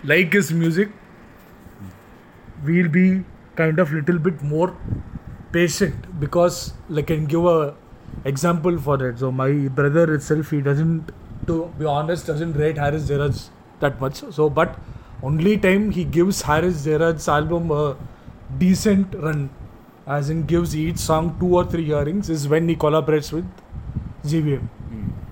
like 0.04 0.34
his 0.34 0.52
music 0.52 0.90
will 2.64 2.90
be 2.90 3.24
kind 3.56 3.80
of 3.80 3.92
little 3.94 4.20
bit 4.20 4.42
more 4.42 4.76
patient 5.52 6.20
because 6.20 6.74
like 6.90 7.08
can 7.08 7.26
give 7.26 7.46
a 7.46 7.76
example 8.26 8.78
for 8.78 8.98
that. 8.98 9.20
So 9.20 9.32
my 9.32 9.52
brother 9.80 10.14
itself 10.14 10.52
he 10.52 10.62
doesn't 10.62 11.12
to 11.48 11.72
be 11.78 11.86
honest 11.86 12.28
doesn't 12.28 12.54
rate 12.54 12.78
Harris 12.78 13.10
Jayaraj 13.10 13.50
that 13.80 14.00
much. 14.02 14.24
So 14.32 14.50
but 14.50 14.78
only 15.24 15.58
time 15.58 15.92
he 15.92 16.04
gives 16.04 16.42
Harris 16.42 16.86
Jayaraj's 16.86 17.28
album 17.28 17.72
a 17.72 17.96
decent 18.58 19.14
run 19.16 19.50
as 20.08 20.30
in 20.30 20.46
gives 20.46 20.76
each 20.76 20.98
song 20.98 21.36
two 21.40 21.56
or 21.56 21.66
three 21.66 21.86
hearings 21.86 22.30
is 22.30 22.48
when 22.48 22.68
he 22.68 22.76
collaborates 22.76 23.32
with 23.32 23.46
GVM. 24.26 24.68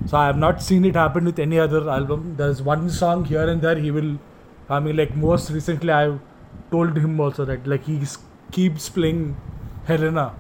So 0.08 0.16
I 0.16 0.26
have 0.28 0.38
not 0.38 0.62
seen 0.64 0.86
it 0.86 0.96
happen 0.96 1.26
with 1.26 1.38
any 1.38 1.60
other 1.60 1.90
album. 1.90 2.36
There's 2.38 2.62
one 2.62 2.90
song 2.90 3.26
here 3.26 3.48
and 3.50 3.62
there 3.62 3.78
he 3.78 3.92
will. 3.92 4.18
I 4.70 4.80
mean, 4.80 4.96
like 4.96 5.16
most 5.16 5.52
recently, 5.52 5.92
I've 5.92 6.20
told 6.72 6.98
him 6.98 7.20
also 7.20 7.44
that 7.44 7.68
like 7.68 7.84
he 7.84 8.00
keeps 8.52 8.88
playing 8.88 9.36
Helena 9.86 10.34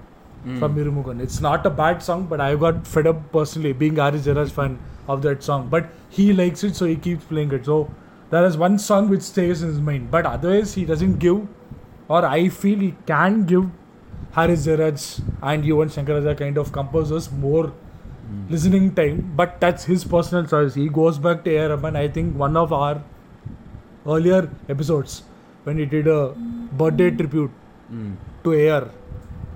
mm, 0.45 0.57
from 0.59 0.77
Irumugan. 0.77 1.21
It's 1.21 1.41
not 1.41 1.65
a 1.65 1.69
bad 1.69 2.01
song, 2.01 2.27
but 2.27 2.39
I 2.39 2.55
got 2.55 2.87
fed 2.87 3.07
up 3.07 3.29
personally 3.33 3.73
being 3.73 3.97
Harris 3.97 4.25
Jayaraj 4.25 4.51
fan 4.51 4.79
of 5.09 5.21
that 5.23 5.43
song. 5.43 5.67
But 5.67 5.89
he 6.09 6.31
likes 6.31 6.63
it, 6.63 6.77
so 6.77 6.85
he 6.85 6.95
keeps 6.95 7.25
playing 7.25 7.51
it. 7.51 7.65
So 7.65 7.91
there 8.29 8.45
is 8.45 8.55
one 8.57 8.79
song 8.79 9.09
which 9.09 9.21
stays 9.21 9.63
in 9.63 9.67
his 9.67 9.81
mind. 9.81 10.09
But 10.09 10.25
otherwise, 10.25 10.75
he 10.75 10.85
doesn't 10.85 11.19
give, 11.19 11.45
or 12.07 12.25
I 12.25 12.47
feel 12.47 12.79
he 12.79 12.95
can 13.05 13.43
give 13.43 13.69
Harris 14.31 14.65
Jayaraj 14.65 15.21
and 15.41 15.65
Yuvan 15.65 15.93
Shankar 15.93 16.21
Raja 16.21 16.35
kind 16.35 16.57
of 16.57 16.71
composers 16.71 17.29
more 17.31 17.73
listening 18.49 18.93
time, 18.95 19.33
but 19.35 19.59
that's 19.59 19.83
his 19.85 20.03
personal 20.05 20.45
choice. 20.45 20.73
He 20.75 20.87
goes 20.89 21.17
back 21.19 21.43
to 21.45 21.55
A. 21.55 21.69
Rahman. 21.69 21.95
I 21.95 22.07
think 22.07 22.35
one 22.37 22.57
of 22.57 22.73
our 22.73 23.01
earlier 24.05 24.49
episodes 24.69 25.23
when 25.63 25.77
he 25.77 25.85
did 25.85 26.07
a 26.07 26.33
birthday 26.83 27.11
tribute 27.11 27.51
Mm, 27.91 28.15
to 28.43 28.51
AR. 28.69 28.89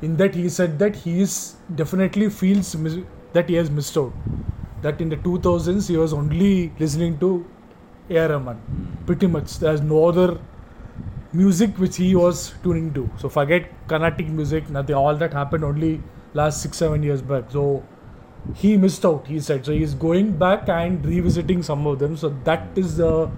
In 0.01 0.15
that, 0.15 0.33
he 0.35 0.47
said 0.47 0.79
that 0.79 0.95
he 0.95 1.21
is 1.21 1.55
definitely 1.75 2.29
feels 2.29 2.69
mis- 2.77 2.99
that 3.33 3.49
he 3.49 3.55
has 3.55 3.69
missed 3.69 3.97
out. 3.97 4.13
That 4.81 5.01
in 5.01 5.09
the 5.09 5.17
2000s 5.17 5.89
he 5.89 5.97
was 5.97 6.13
only 6.13 6.71
listening 6.79 7.17
to 7.19 7.45
AR 8.09 8.29
Rahman. 8.29 8.55
mm. 8.73 9.05
Pretty 9.05 9.27
much, 9.27 9.57
there's 9.59 9.81
no 9.81 10.05
other 10.05 10.39
music 11.33 11.77
which 11.77 11.97
he 11.97 12.15
was 12.15 12.53
tuning 12.63 12.93
to. 12.93 13.09
So 13.17 13.27
forget 13.29 13.69
Carnatic 13.89 14.27
music, 14.29 14.69
nothing. 14.69 14.95
All 14.95 15.15
that 15.15 15.33
happened 15.33 15.63
only 15.65 16.01
last 16.33 16.61
six 16.61 16.77
seven 16.77 17.03
years 17.03 17.21
back. 17.21 17.51
So 17.51 17.83
he 18.55 18.77
missed 18.77 19.05
out. 19.05 19.27
He 19.27 19.39
said 19.39 19.65
so. 19.65 19.71
He's 19.71 19.93
going 19.93 20.37
back 20.37 20.67
and 20.69 21.05
revisiting 21.05 21.61
some 21.63 21.85
of 21.87 21.99
them. 21.99 22.17
So 22.17 22.29
that 22.45 22.67
is 22.75 22.97
the 22.97 23.29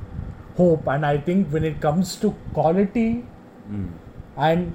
hope. 0.58 0.88
And 0.88 1.06
I 1.06 1.18
think 1.18 1.50
when 1.50 1.64
it 1.64 1.80
comes 1.82 2.16
to 2.18 2.34
quality 2.54 3.26
Mm. 3.72 3.84
and 4.38 4.74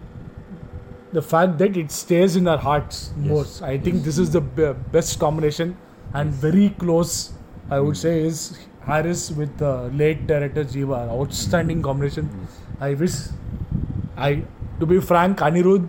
the 1.12 1.20
fact 1.22 1.58
that 1.58 1.76
it 1.76 1.90
stays 1.90 2.36
in 2.36 2.46
our 2.48 2.58
hearts 2.58 3.12
Yes. 3.18 3.28
most. 3.32 3.62
I 3.62 3.76
think 3.78 3.96
Yes. 3.96 4.04
this 4.06 4.18
is 4.18 4.30
the 4.36 4.40
be- 4.40 4.72
best 4.92 5.18
combination 5.18 5.76
and 6.14 6.30
very 6.46 6.70
close. 6.84 7.32
I 7.70 7.80
would 7.80 7.94
Mm. 7.96 8.02
say 8.02 8.14
is 8.26 8.40
Harris 8.88 9.30
with 9.40 9.60
uh, 9.70 9.72
late 10.02 10.26
director 10.26 10.64
Jiva. 10.64 11.00
Outstanding 11.18 11.82
combination. 11.82 12.30
Yes. 12.40 12.58
I 12.80 12.94
wish 12.94 13.16
I 14.16 14.42
to 14.80 14.86
be 14.86 15.00
frank, 15.00 15.38
Anirudh 15.50 15.88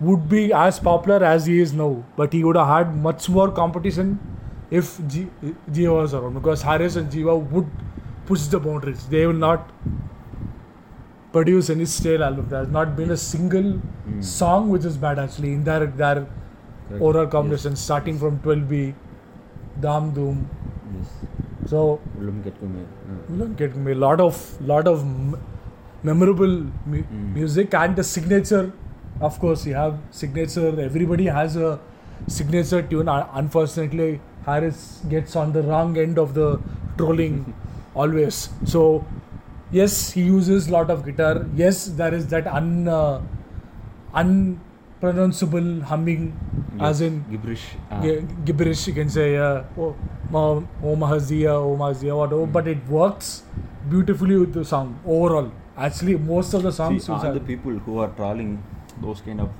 would 0.00 0.28
be 0.28 0.52
as 0.52 0.78
popular 0.80 1.22
as 1.24 1.46
he 1.46 1.60
is 1.60 1.72
now, 1.72 2.02
but 2.16 2.32
he 2.32 2.42
would 2.44 2.56
have 2.56 2.68
had 2.68 2.94
much 2.96 3.28
more 3.28 3.50
competition 3.50 4.18
if 4.70 4.92
G- 5.08 5.28
Jiva 5.70 5.94
was 6.02 6.14
around 6.14 6.34
because 6.34 6.62
Harris 6.62 6.96
and 6.96 7.10
Jiva 7.10 7.34
would 7.50 7.66
push 8.26 8.46
the 8.54 8.60
boundaries. 8.60 9.06
They 9.06 9.26
will 9.26 9.34
not 9.48 9.70
produce 11.32 11.70
any 11.70 11.84
stale 11.84 12.24
album. 12.24 12.48
There 12.48 12.60
has 12.60 12.68
not 12.76 12.96
been 12.96 13.10
a 13.10 13.16
single 13.16 13.68
Mm. 13.74 14.24
song 14.30 14.68
which 14.70 14.84
is 14.90 14.96
bad 15.04 15.18
actually 15.24 15.52
in 15.58 15.64
their 15.68 15.86
their 16.02 16.14
Correct. 16.14 17.02
oral 17.08 17.22
Yes. 17.24 17.32
combinations 17.36 17.84
starting 17.88 18.18
from 18.24 18.38
12B, 18.46 18.80
Dam 19.86 20.10
Doom. 20.18 20.40
Yes. 20.96 21.12
So 21.72 21.84
Ullam 22.20 22.40
Ketkumae. 22.46 22.84
You 23.30 23.36
know, 23.42 23.48
get 23.62 23.76
me 23.88 23.92
a 23.92 24.00
lot 24.06 24.20
of 24.28 24.40
lot 24.74 24.88
of 24.94 25.04
memorable 26.10 26.56
mu- 26.94 27.04
Mm. 27.04 27.34
music 27.40 27.74
and 27.82 28.00
the 28.02 28.06
signature 28.12 28.64
of 29.28 29.38
course 29.44 29.66
you 29.66 29.74
have 29.74 29.94
signature 30.10 30.68
everybody 30.88 31.26
has 31.38 31.56
a 31.56 31.70
signature 32.36 32.82
tune 32.92 33.08
unfortunately 33.42 34.10
harris 34.46 34.80
gets 35.14 35.36
on 35.42 35.52
the 35.56 35.62
wrong 35.70 35.96
end 36.04 36.18
of 36.24 36.34
the 36.38 36.48
trolling 36.98 37.36
always 38.02 38.38
so 38.74 38.82
yes 39.78 39.96
he 40.12 40.22
uses 40.22 40.68
a 40.68 40.72
lot 40.76 40.90
of 40.94 41.04
guitar 41.08 41.34
yes 41.62 41.84
there 42.00 42.14
is 42.20 42.26
that 42.34 42.46
un 42.60 42.70
uh, 42.88 43.20
unpronounceable 44.22 45.68
humming 45.90 46.24
as 46.88 47.00
in 47.06 47.14
gibberish. 47.30 47.64
Ah. 47.90 48.00
gi- 48.02 48.22
gibberish 48.46 48.86
you 48.88 48.94
can 48.94 49.08
say 49.16 49.28
uh, 49.36 49.62
oh, 49.78 49.94
ma, 50.30 50.42
oh 50.82 50.96
mahazia 51.04 51.54
oh 51.68 51.76
mahazia 51.84 52.16
whatever 52.20 52.46
Mm. 52.46 52.52
but 52.58 52.66
it 52.74 52.82
works 52.98 53.30
beautifully 53.94 54.36
with 54.42 54.52
the 54.58 54.64
song 54.72 54.88
overall 55.16 55.48
actually 55.86 56.16
most 56.32 56.54
of 56.58 56.62
the 56.68 56.72
songs 56.80 57.06
See, 57.06 57.12
are- 57.12 57.32
the 57.40 57.46
people 57.52 57.78
who 57.86 57.98
are 58.04 58.10
trawling 58.20 58.52
those 59.02 59.20
kind 59.20 59.40
of 59.40 59.50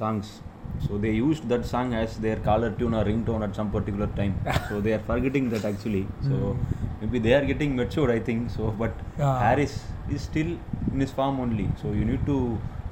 songs 0.00 0.40
So 0.86 0.98
they 1.02 1.10
used 1.12 1.48
that 1.50 1.64
song 1.64 1.94
as 1.94 2.14
their 2.22 2.36
caller 2.46 2.68
tune 2.78 2.94
or 3.00 3.02
ringtone 3.08 3.42
at 3.46 3.54
some 3.58 3.68
particular 3.74 4.08
time. 4.16 4.32
so 4.68 4.80
they 4.86 4.92
are 4.96 5.02
forgetting 5.10 5.44
that 5.52 5.64
actually. 5.68 6.02
So 6.28 6.38
Hmm. 6.38 6.62
maybe 7.02 7.20
they 7.26 7.34
are 7.36 7.44
getting 7.50 7.76
matured, 7.80 8.10
I 8.14 8.18
think. 8.28 8.50
So, 8.56 8.70
but 8.80 9.04
Yeah. 9.18 9.36
Harris 9.42 9.76
is 10.16 10.24
still 10.30 10.50
in 10.94 11.04
his 11.04 11.12
form 11.18 11.38
only. 11.44 11.68
So 11.82 11.92
you 11.98 12.08
need 12.10 12.26
to 12.32 12.36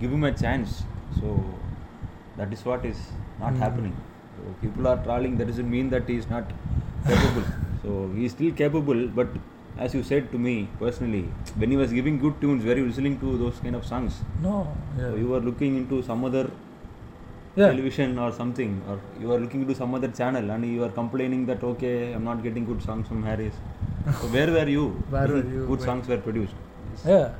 give 0.02 0.14
him 0.18 0.24
a 0.30 0.32
chance. 0.44 0.76
So 1.20 1.34
that 2.36 2.52
is 2.58 2.64
what 2.70 2.86
is 2.92 3.00
not 3.40 3.52
Hmm. 3.52 3.62
happening. 3.64 3.96
So 4.36 4.54
people 4.62 4.90
are 4.92 4.96
trolling. 5.08 5.36
That 5.42 5.50
doesn't 5.52 5.70
mean 5.76 5.90
that 5.96 6.14
he 6.14 6.18
is 6.24 6.30
not 6.36 6.54
capable. 7.10 7.46
so 7.82 7.98
he 8.16 8.30
is 8.30 8.38
still 8.38 8.54
capable, 8.64 9.02
but 9.20 9.28
as 9.84 9.94
you 9.96 10.02
said 10.02 10.30
to 10.32 10.38
me 10.46 10.54
personally, 10.78 11.22
when 11.56 11.70
he 11.70 11.76
was 11.82 11.92
giving 11.98 12.18
good 12.24 12.40
tunes, 12.40 12.64
were 12.64 12.76
you 12.80 12.86
listening 12.86 13.18
to 13.20 13.36
those 13.42 13.58
kind 13.66 13.76
of 13.78 13.84
songs? 13.92 14.18
No. 14.42 14.56
So 14.96 15.02
Yeah. 15.02 15.20
you 15.20 15.28
were 15.34 15.40
looking 15.50 15.76
into 15.82 16.02
some 16.08 16.24
other 16.30 16.44
yeah. 17.56 17.68
television 17.70 18.18
or 18.24 18.30
something, 18.40 18.74
or 18.88 18.98
you 19.20 19.28
were 19.28 19.38
looking 19.44 19.62
into 19.62 19.76
some 19.82 19.94
other 20.00 20.10
channel 20.20 20.50
and 20.56 20.66
you 20.72 20.80
were 20.80 20.92
complaining 21.00 21.46
that 21.52 21.64
okay, 21.72 21.94
I'm 22.12 22.24
not 22.30 22.42
getting 22.48 22.66
good 22.72 22.82
songs 22.88 23.08
from 23.12 23.22
Harris. 23.30 23.54
so 24.20 24.26
where 24.36 24.50
were 24.58 24.68
you? 24.76 24.84
Where 25.16 25.28
were 25.36 25.44
you 25.54 25.66
Good 25.72 25.82
songs 25.88 26.12
were 26.14 26.18
produced. 26.28 26.54
Yeah. 27.06 27.30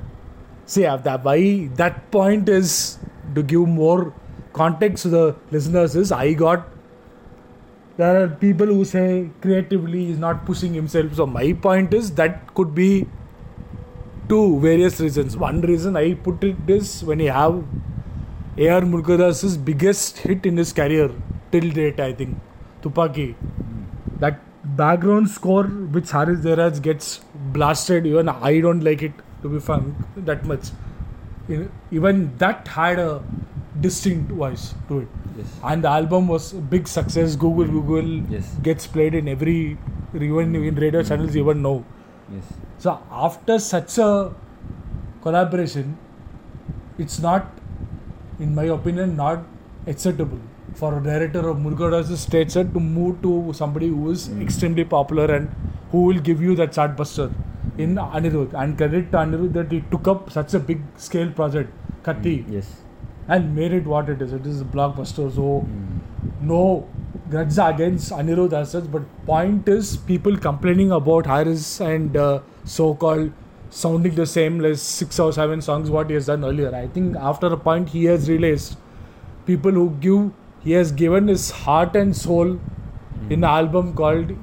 See, 0.65 0.85
uh, 0.85 0.97
that 0.97 1.23
that 1.83 2.11
point 2.17 2.49
is 2.49 2.97
to 3.35 3.43
give 3.53 3.67
more 3.67 4.13
context 4.53 5.03
to 5.03 5.09
the 5.09 5.25
listeners 5.51 5.95
is 5.95 6.11
I 6.11 6.33
got 6.33 6.67
there 8.01 8.21
are 8.23 8.27
people 8.43 8.67
who 8.67 8.83
say 8.91 9.29
creatively 9.41 10.05
he's 10.05 10.19
not 10.19 10.45
pushing 10.45 10.73
himself. 10.73 11.15
So 11.15 11.25
my 11.25 11.53
point 11.53 11.93
is 11.93 12.11
that 12.15 12.53
could 12.55 12.73
be 12.75 13.07
two 14.29 14.59
various 14.59 14.99
reasons. 14.99 15.37
One 15.37 15.61
reason 15.61 15.95
I 15.95 16.13
put 16.13 16.43
it 16.43 16.69
is 16.75 17.03
when 17.03 17.19
you 17.19 17.31
have 17.31 17.63
A.R. 18.57 18.81
Murugadoss's 18.81 19.57
biggest 19.57 20.19
hit 20.19 20.45
in 20.45 20.57
his 20.57 20.73
career 20.73 21.11
till 21.51 21.69
date, 21.69 21.99
I 21.99 22.13
think, 22.13 22.39
Thuppakki. 22.81 23.35
That 24.19 24.39
background 24.77 25.29
score 25.29 25.63
which 25.65 26.11
Harris 26.11 26.39
Jayaraj 26.39 26.81
gets 26.81 27.19
blasted, 27.57 28.05
even 28.05 28.29
I 28.29 28.61
don't 28.61 28.83
like 28.83 29.01
it 29.03 29.13
to 29.41 29.49
be 29.49 29.59
frank 29.59 29.95
that 30.15 30.45
much. 30.45 30.69
Even 31.91 32.37
that 32.37 32.67
had 32.67 32.99
a 32.99 33.23
distinct 33.81 34.31
voice 34.31 34.73
to 34.87 34.99
it. 34.99 35.07
Yes. 35.37 35.47
And 35.63 35.83
the 35.83 35.89
album 35.89 36.27
was 36.27 36.53
a 36.53 36.57
big 36.75 36.87
success. 36.87 37.35
Google 37.35 37.65
mm. 37.65 37.71
Google 37.77 38.11
Yes. 38.35 38.55
gets 38.69 38.87
played 38.87 39.15
in 39.15 39.27
every 39.27 39.77
even 40.13 40.55
in 40.55 40.75
radio 40.75 41.01
mm. 41.01 41.07
channels 41.07 41.35
even 41.35 41.61
now. 41.61 41.83
Yes. 42.33 42.53
So 42.79 42.99
after 43.11 43.59
such 43.59 43.97
a 43.97 44.33
collaboration, 45.21 45.97
it's 46.97 47.19
not, 47.19 47.47
in 48.39 48.55
my 48.55 48.65
opinion, 48.65 49.15
not 49.15 49.43
acceptable 49.87 50.39
for 50.75 50.97
a 50.97 51.03
director 51.03 51.47
of 51.49 51.57
Murugadoss' 51.57 52.15
stature 52.17 52.63
to 52.63 52.79
move 52.79 53.21
to 53.23 53.53
somebody 53.53 53.87
who 53.87 54.11
is 54.11 54.27
Mm. 54.29 54.41
extremely 54.41 54.85
popular 54.97 55.25
and 55.37 55.49
who 55.91 56.03
will 56.09 56.21
give 56.29 56.41
you 56.41 56.55
that 56.61 56.71
chartbuster 56.77 57.31
in 57.77 57.95
Anirudh. 57.95 58.53
And 58.53 58.77
credit 58.77 59.11
to 59.11 59.17
Anirudh 59.17 59.53
that 59.53 59.71
he 59.71 59.81
took 59.91 60.07
up 60.07 60.29
such 60.37 60.53
a 60.53 60.59
big 60.59 60.81
scale 61.07 61.31
project, 61.41 61.73
Kaththi, 62.05 62.35
mm. 62.45 62.53
Yes. 62.57 62.69
And 63.35 63.55
made 63.57 63.73
it 63.79 63.85
what 63.95 64.09
it 64.13 64.21
is. 64.25 64.33
It 64.37 64.47
is 64.53 64.61
a 64.67 64.69
blockbuster. 64.77 65.25
So 65.39 65.49
Mm. 65.65 65.99
no 66.49 66.61
grudge 67.33 67.57
against 67.65 68.11
Anirudh 68.21 68.53
as 68.61 68.71
such, 68.75 68.87
but 68.95 69.03
point 69.27 69.69
is 69.75 69.91
people 70.09 70.37
complaining 70.47 70.91
about 70.97 71.29
Harris 71.33 71.67
and 71.91 72.17
uh, 72.23 72.39
so-called 72.75 73.31
sounding 73.81 74.15
the 74.19 74.25
same 74.31 74.59
like 74.65 74.79
six 74.85 75.19
or 75.25 75.31
seven 75.39 75.61
songs 75.67 75.91
what 75.97 76.09
he 76.13 76.17
has 76.19 76.25
done 76.31 76.43
earlier. 76.51 76.71
I 76.79 76.87
think 76.97 77.15
after 77.31 77.51
a 77.57 77.59
point 77.67 77.93
he 77.97 78.03
has 78.11 78.29
realized 78.31 78.77
people 79.51 79.79
who 79.81 79.85
give 80.05 80.31
he 80.65 80.73
has 80.79 80.91
given 81.03 81.29
his 81.33 81.45
heart 81.65 81.95
and 82.01 82.15
soul 82.23 82.51
in 83.29 83.37
an 83.37 83.49
album 83.51 83.93
called 84.01 84.33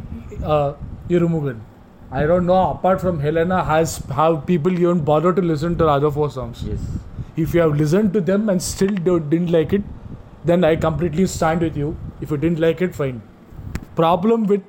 uh, 0.43 0.73
Irumugan. 1.19 1.61
I 2.11 2.25
don't 2.31 2.47
know. 2.47 2.59
Apart 2.71 3.03
from 3.03 3.21
Helena, 3.27 3.63
has 3.65 3.99
have 4.21 4.41
people 4.47 4.81
even 4.87 5.05
bother 5.13 5.33
to 5.41 5.43
listen 5.51 5.77
to 5.83 5.85
the 5.91 5.91
other 5.99 6.11
four 6.19 6.31
songs? 6.39 6.65
Yes. 6.71 6.81
If 7.39 7.55
you 7.55 7.61
have 7.61 7.77
listened 7.77 8.13
to 8.15 8.21
them 8.21 8.49
and 8.49 8.61
still 8.61 8.95
do, 9.09 9.21
didn't 9.21 9.53
like 9.53 9.73
it, 9.73 9.83
then 10.45 10.65
I 10.65 10.75
completely 10.77 11.27
stand 11.27 11.61
with 11.61 11.77
you. 11.77 11.97
If 12.21 12.33
you 12.33 12.37
didn't 12.37 12.59
like 12.59 12.83
it, 12.83 12.95
fine. 12.95 13.23
Problem 13.95 14.45
with 14.45 14.63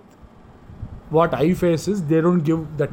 what 1.10 1.34
I 1.34 1.53
face 1.53 1.88
is 1.88 2.03
they 2.03 2.21
don't 2.21 2.41
give 2.41 2.77
that 2.77 2.91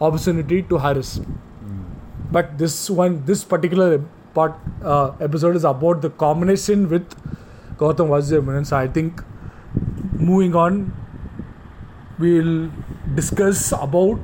opportunity 0.00 0.62
to 0.62 0.78
Harris. 0.78 1.18
Mm. 1.18 1.84
But 2.30 2.58
this 2.58 2.90
one, 2.90 3.24
this 3.24 3.44
particular 3.44 4.04
part 4.34 4.54
uh, 4.82 5.12
episode 5.20 5.56
is 5.56 5.64
about 5.64 6.02
the 6.02 6.10
combination 6.10 6.88
with 6.90 7.08
Gautam 7.76 8.08
Vasudev 8.14 8.44
Menon. 8.44 8.64
So 8.66 8.76
I 8.76 8.88
think 8.88 9.22
moving 10.12 10.54
on, 10.54 10.94
we'll 12.18 12.70
discuss 13.14 13.72
about 13.72 14.20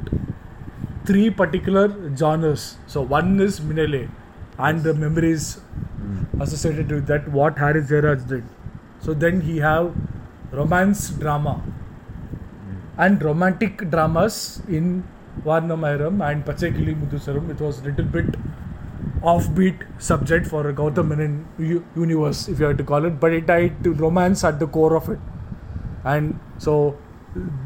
three 1.06 1.30
particular 1.30 2.14
genres. 2.16 2.76
So 2.86 3.00
one 3.00 3.40
is 3.40 3.60
Minnale 3.60 4.08
and 4.58 4.82
the 4.82 4.94
memories 4.94 5.60
Mm. 5.98 6.40
associated 6.44 6.90
with 6.96 7.06
that 7.10 7.28
what 7.36 7.58
Harris 7.58 7.88
Jayaraj 7.90 8.26
did. 8.32 8.44
So 9.06 9.14
then 9.14 9.40
he 9.48 9.58
have 9.58 9.92
romance 10.52 11.10
drama 11.22 11.54
and 12.96 13.22
romantic 13.22 13.82
dramas 13.90 14.36
in 14.68 15.04
Vaaranam 15.44 15.84
Aayiram 15.88 16.22
and 16.28 16.44
Pachaikili 16.44 16.94
Muthucharam. 17.00 17.50
It 17.54 17.60
was 17.60 17.82
little 17.84 18.04
bit 18.04 18.36
offbeat 19.22 19.82
subject 19.98 20.46
for 20.46 20.68
a 20.68 20.72
Gautam 20.72 21.08
Menon 21.08 21.46
u- 21.58 21.84
universe, 21.96 22.48
if 22.48 22.60
you 22.60 22.66
have 22.66 22.76
to 22.78 22.84
call 22.84 23.04
it, 23.04 23.18
but 23.20 23.32
it 23.32 23.48
had 23.48 23.82
to 23.84 23.92
romance 24.04 24.44
at 24.44 24.58
the 24.60 24.66
core 24.66 24.94
of 24.96 25.08
it. 25.08 25.18
And 26.04 26.38
so 26.58 26.96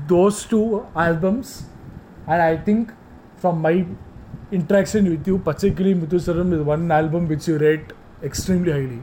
those 0.09 0.45
two 0.45 0.87
albums, 0.95 1.65
and 2.27 2.43
I 2.43 2.57
think 2.57 2.93
from 3.37 3.61
my 3.61 3.87
interaction 4.53 5.11
with 5.11 5.27
you, 5.27 5.39
particularly 5.39 5.95
Muthucharam 5.95 6.53
is 6.53 6.63
one 6.63 6.91
album 6.91 7.29
which 7.29 7.49
you 7.49 7.59
rate 7.59 7.93
extremely 8.23 8.73
highly 8.73 9.01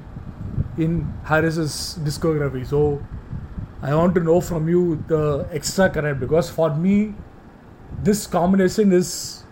in 0.78 1.12
Harris's 1.24 1.98
discography. 2.04 2.66
So 2.66 3.04
I 3.82 3.96
want 3.96 4.16
to 4.16 4.22
know 4.22 4.40
from 4.42 4.70
you 4.70 5.04
the 5.08 5.48
extra 5.52 5.90
credit 5.90 6.20
because 6.20 6.50
for 6.50 6.76
me, 6.76 7.16
this 8.04 8.28
combination 8.28 8.92
is. 8.92 9.44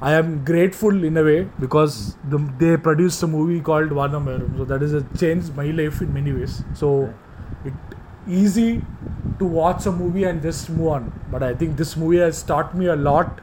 I 0.00 0.14
am 0.14 0.44
grateful 0.44 1.04
in 1.04 1.16
a 1.16 1.22
way 1.22 1.48
because 1.60 2.16
the, 2.28 2.38
they 2.58 2.76
produced 2.76 3.22
a 3.22 3.28
movie 3.28 3.60
called 3.60 3.90
Vaaranam 3.90 4.24
Aayiram. 4.24 4.56
So 4.56 4.64
that 4.64 4.82
a 4.82 5.16
changed 5.16 5.54
my 5.54 5.66
life 5.66 6.00
in 6.00 6.12
many 6.12 6.32
ways. 6.32 6.64
So 6.74 7.14
it 7.64 7.72
easy 8.26 8.82
to 9.38 9.44
watch 9.44 9.86
a 9.86 9.92
movie 9.92 10.24
and 10.24 10.42
just 10.42 10.70
move 10.70 10.88
on. 10.88 11.20
But 11.30 11.44
I 11.44 11.54
think 11.54 11.76
this 11.76 11.96
movie 11.96 12.18
has 12.18 12.42
taught 12.42 12.76
me 12.76 12.86
a 12.86 12.96
lot 12.96 13.40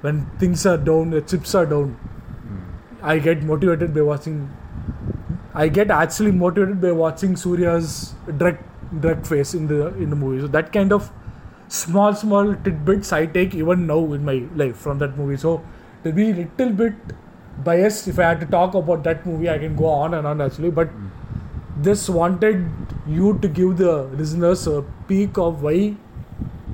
when 0.00 0.26
things 0.38 0.64
are 0.66 0.78
down, 0.78 1.10
the 1.10 1.20
chips 1.20 1.54
are 1.54 1.66
down. 1.66 1.98
Mm. 2.46 3.02
I 3.02 3.18
get 3.18 3.42
motivated 3.42 3.94
by 3.94 4.02
watching. 4.02 4.50
I 5.54 5.68
get 5.68 5.90
actually 5.90 6.32
motivated 6.32 6.80
by 6.80 6.92
watching 6.92 7.34
Suriya's 7.34 8.14
direct 8.38 8.64
direct 9.00 9.26
face 9.26 9.54
in 9.54 9.66
the 9.66 9.88
in 9.96 10.10
the 10.10 10.16
movie. 10.16 10.40
So 10.40 10.48
that 10.48 10.72
kind 10.72 10.92
of 10.92 11.10
small 11.68 12.14
small 12.14 12.54
tidbits 12.54 13.12
I 13.12 13.26
take 13.26 13.54
even 13.54 13.86
now 13.86 14.00
in 14.12 14.24
my 14.24 14.42
life 14.54 14.76
from 14.76 14.98
that 14.98 15.16
movie. 15.16 15.36
So 15.36 15.62
to 16.04 16.12
be 16.12 16.32
little 16.32 16.70
bit 16.70 16.94
biased, 17.64 18.08
if 18.08 18.18
I 18.18 18.24
had 18.24 18.40
to 18.40 18.46
talk 18.46 18.74
about 18.74 19.04
that 19.04 19.26
movie, 19.26 19.50
I 19.50 19.58
can 19.58 19.76
go 19.76 19.86
on 19.86 20.14
and 20.14 20.26
on 20.26 20.40
actually. 20.40 20.70
But 20.70 20.88
this 21.76 22.08
wanted 22.08 22.68
you 23.06 23.38
to 23.40 23.48
give 23.48 23.76
the 23.76 24.04
listeners 24.22 24.66
a 24.66 24.82
peek 25.08 25.38
of 25.38 25.62
why 25.62 25.96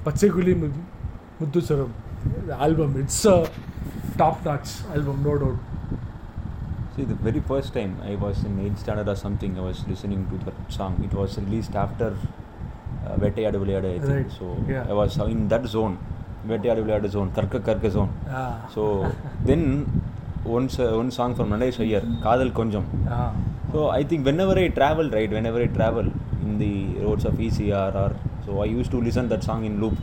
particularly 0.04 0.54
Pachaikili 0.54 0.84
Muthucharam 1.40 1.92
the 2.46 2.54
album. 2.54 2.96
It's 3.00 3.24
a 3.24 3.50
top 4.18 4.44
notch 4.44 4.68
album, 4.94 5.22
no 5.22 5.38
doubt. 5.38 5.58
See, 6.96 7.04
the 7.04 7.14
very 7.14 7.40
first 7.40 7.74
time 7.74 8.00
I 8.02 8.14
was 8.14 8.42
in 8.44 8.58
8th 8.58 8.78
standard 8.78 9.08
or 9.08 9.16
something, 9.16 9.58
I 9.58 9.62
was 9.62 9.86
listening 9.86 10.26
to 10.30 10.44
that 10.46 10.72
song. 10.72 11.02
It 11.04 11.14
was 11.14 11.38
released 11.38 11.74
after 11.74 12.16
uh, 13.06 13.16
Vettayadu 13.16 13.58
Vilayadu, 13.64 13.96
I 13.96 13.98
think. 13.98 14.26
Right. 14.28 14.32
So 14.38 14.56
Yeah. 14.68 14.86
I 14.88 14.92
was 14.92 15.16
in 15.18 15.48
that 15.48 15.66
zone, 15.66 15.98
Vettayadu 16.46 16.84
Vilayadu 16.86 17.10
zone, 17.10 17.30
Karka 17.32 17.60
Karka 17.60 17.90
zone. 17.90 18.12
Ah. 18.30 18.66
So 18.74 19.12
then 19.44 19.84
one, 20.44 20.68
one 20.68 21.10
song 21.10 21.34
from 21.34 21.50
Nadesh 21.50 21.80
Iyer, 21.80 22.00
Kadal 22.00 22.50
Konjam. 22.52 22.84
Ah. 23.10 23.34
So 23.72 23.88
I 23.90 24.02
think 24.04 24.24
whenever 24.24 24.58
I 24.58 24.68
travel, 24.68 25.10
right, 25.10 25.30
whenever 25.30 25.60
I 25.62 25.66
travel 25.66 26.06
in 26.42 26.58
the 26.58 27.00
roads 27.04 27.24
of 27.24 27.34
ECR 27.34 27.94
or 27.94 28.16
so 28.46 28.62
I 28.62 28.66
used 28.66 28.90
to 28.92 29.00
listen 29.00 29.28
that 29.28 29.42
song 29.44 29.64
in 29.64 29.80
loop. 29.80 29.98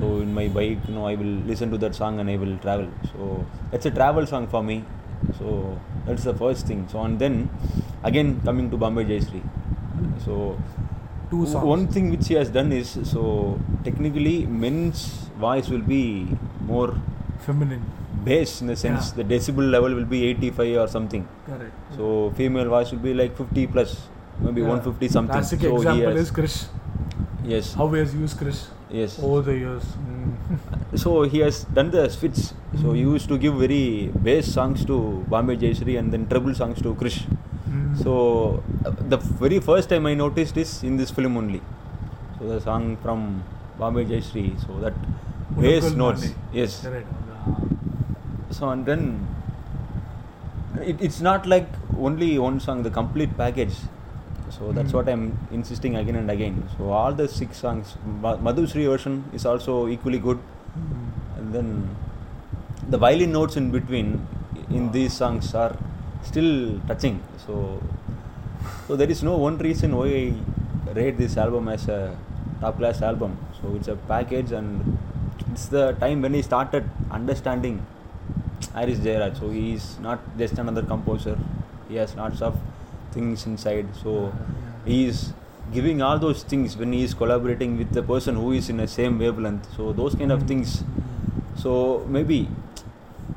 So 0.00 0.06
in 0.24 0.32
my 0.34 0.48
bike, 0.48 0.78
you 0.88 0.94
know, 0.94 1.06
I 1.06 1.14
will 1.14 1.34
listen 1.50 1.70
to 1.70 1.78
that 1.78 1.94
song 1.94 2.20
and 2.20 2.28
I 2.30 2.36
will 2.36 2.56
travel. 2.58 2.88
So 3.12 3.44
that's 3.70 3.86
a 3.86 3.90
travel 3.90 4.26
song 4.26 4.46
for 4.48 4.62
me. 4.62 4.84
So 5.38 5.78
that's 6.06 6.24
the 6.24 6.34
first 6.34 6.66
thing. 6.66 6.86
So 6.88 7.02
and 7.02 7.18
then 7.18 7.50
again 8.02 8.40
coming 8.44 8.70
to 8.70 8.76
Bombay 8.76 9.04
Jayashree. 9.04 9.42
So 10.24 10.58
Two 11.30 11.46
songs. 11.46 11.64
one 11.64 11.86
thing 11.88 12.10
which 12.10 12.26
he 12.28 12.34
has 12.34 12.48
done 12.50 12.72
is 12.72 12.98
so 13.04 13.58
technically 13.84 14.46
men's 14.46 15.02
voice 15.38 15.68
will 15.68 15.86
be 15.96 16.04
more 16.72 16.94
feminine. 17.46 17.84
bass 18.24 18.50
in 18.62 18.66
the 18.70 18.74
sense 18.80 19.04
Yeah. 19.10 19.18
the 19.18 19.24
decibel 19.28 19.66
level 19.74 19.92
will 19.98 20.08
be 20.14 20.18
85 20.30 20.72
or 20.80 20.88
something. 20.94 21.22
Correct. 21.46 21.76
So 21.98 22.08
female 22.40 22.68
voice 22.72 22.90
will 22.92 23.04
be 23.06 23.14
like 23.20 23.36
50 23.36 23.66
plus, 23.76 23.92
maybe 24.46 24.60
Yeah. 24.62 24.72
150 24.72 25.08
something. 25.14 25.32
Classic 25.38 25.60
so 25.68 25.76
example 25.76 26.18
is 26.24 26.30
Krish. 26.38 26.58
yes, 27.52 27.72
How 27.74 27.86
he 27.94 28.00
has 28.00 28.14
used 28.14 28.38
Krish 28.42 28.60
yes. 28.92 29.18
over 29.22 29.42
the 29.42 29.56
years. 29.56 29.82
Mm. 29.84 30.98
So 30.98 31.22
he 31.22 31.38
has 31.40 31.64
done 31.64 31.90
the 31.90 32.08
switch. 32.08 32.36
So 32.82 32.92
he 32.92 33.02
Mm. 33.02 33.12
used 33.14 33.28
to 33.28 33.38
give 33.38 33.54
very 33.54 34.08
bass 34.26 34.52
songs 34.52 34.84
to 34.90 34.96
Bombay 35.28 35.56
Jayashree 35.56 35.98
and 35.98 36.12
then 36.12 36.26
treble 36.32 36.54
songs 36.54 36.80
to 36.82 36.94
Krish. 36.94 37.18
Mm. 37.68 38.02
So 38.02 38.62
uh, 38.84 38.90
the 39.08 39.16
very 39.16 39.60
first 39.60 39.88
time 39.88 40.06
I 40.06 40.14
noticed 40.14 40.56
is 40.56 40.82
in 40.82 40.96
this 40.96 41.10
film 41.10 41.36
only. 41.36 41.62
So 42.38 42.48
the 42.48 42.60
song 42.60 42.96
from 43.02 43.42
Bombay 43.78 44.04
Jayashree. 44.06 44.48
So 44.66 44.80
that 44.80 44.94
bass 45.58 45.84
Unakul 45.84 45.96
notes. 45.96 46.28
Yes. 46.52 46.86
So 48.50 48.68
and 48.68 48.84
then 48.86 49.26
it, 50.82 51.00
it's 51.00 51.20
not 51.20 51.46
like 51.46 51.68
only 51.98 52.38
one 52.38 52.60
song, 52.60 52.82
the 52.82 52.90
complete 52.90 53.36
package. 53.36 53.74
So 54.56 54.72
that's 54.76 54.92
Mm. 54.92 54.96
what 54.98 55.08
I'm 55.12 55.24
insisting 55.58 55.96
again 56.02 56.16
and 56.22 56.30
again. 56.36 56.56
So 56.76 56.90
all 57.00 57.12
the 57.20 57.26
six 57.38 57.58
songs, 57.64 57.96
Ma- 58.24 58.38
Madhusri 58.48 58.84
version 58.92 59.16
is 59.38 59.44
also 59.52 59.74
equally 59.96 60.20
good, 60.28 60.38
Mm. 60.78 61.38
and 61.38 61.54
then 61.56 61.68
the 62.94 62.98
violin 63.04 63.32
notes 63.38 63.56
in 63.62 63.66
between 63.76 64.08
in 64.78 64.84
these 64.96 65.12
songs 65.22 65.54
are 65.62 65.72
still 66.30 66.52
touching. 66.90 67.16
So 67.46 67.54
so 68.86 68.96
there 69.00 69.10
is 69.14 69.22
no 69.30 69.36
one 69.46 69.56
reason 69.68 69.96
why 69.98 70.08
I 70.22 70.92
rate 70.98 71.16
this 71.22 71.36
album 71.44 71.68
as 71.76 71.84
a 71.98 72.00
top 72.62 72.76
class 72.80 73.00
album. 73.10 73.32
So 73.60 73.74
it's 73.76 73.88
a 73.88 73.96
package 74.12 74.50
and 74.58 74.98
it's 75.52 75.66
the 75.76 75.84
time 76.04 76.20
when 76.24 76.34
he 76.38 76.42
started 76.50 76.84
understanding 77.18 77.76
Harris 78.74 78.98
Jayaraj. 79.06 79.38
So 79.42 79.48
he 79.50 79.64
is 79.78 79.86
not 80.08 80.18
just 80.42 80.58
another 80.64 80.82
composer. 80.92 81.36
He 81.88 81.96
has 82.02 82.14
lots 82.16 82.42
of 82.48 82.58
things 83.12 83.46
inside. 83.46 83.86
So 84.02 84.32
he 84.84 85.06
is 85.06 85.32
giving 85.72 86.02
all 86.02 86.18
those 86.18 86.42
things 86.42 86.76
when 86.76 86.92
he 86.92 87.04
is 87.04 87.14
collaborating 87.14 87.78
with 87.78 87.92
the 87.92 88.02
person 88.02 88.34
who 88.36 88.52
is 88.52 88.68
in 88.68 88.78
the 88.78 88.88
same 88.88 89.18
wavelength. 89.18 89.68
So 89.76 89.92
those 89.92 90.14
kind 90.14 90.32
of 90.32 90.42
things. 90.48 90.82
So 91.56 92.04
maybe, 92.08 92.48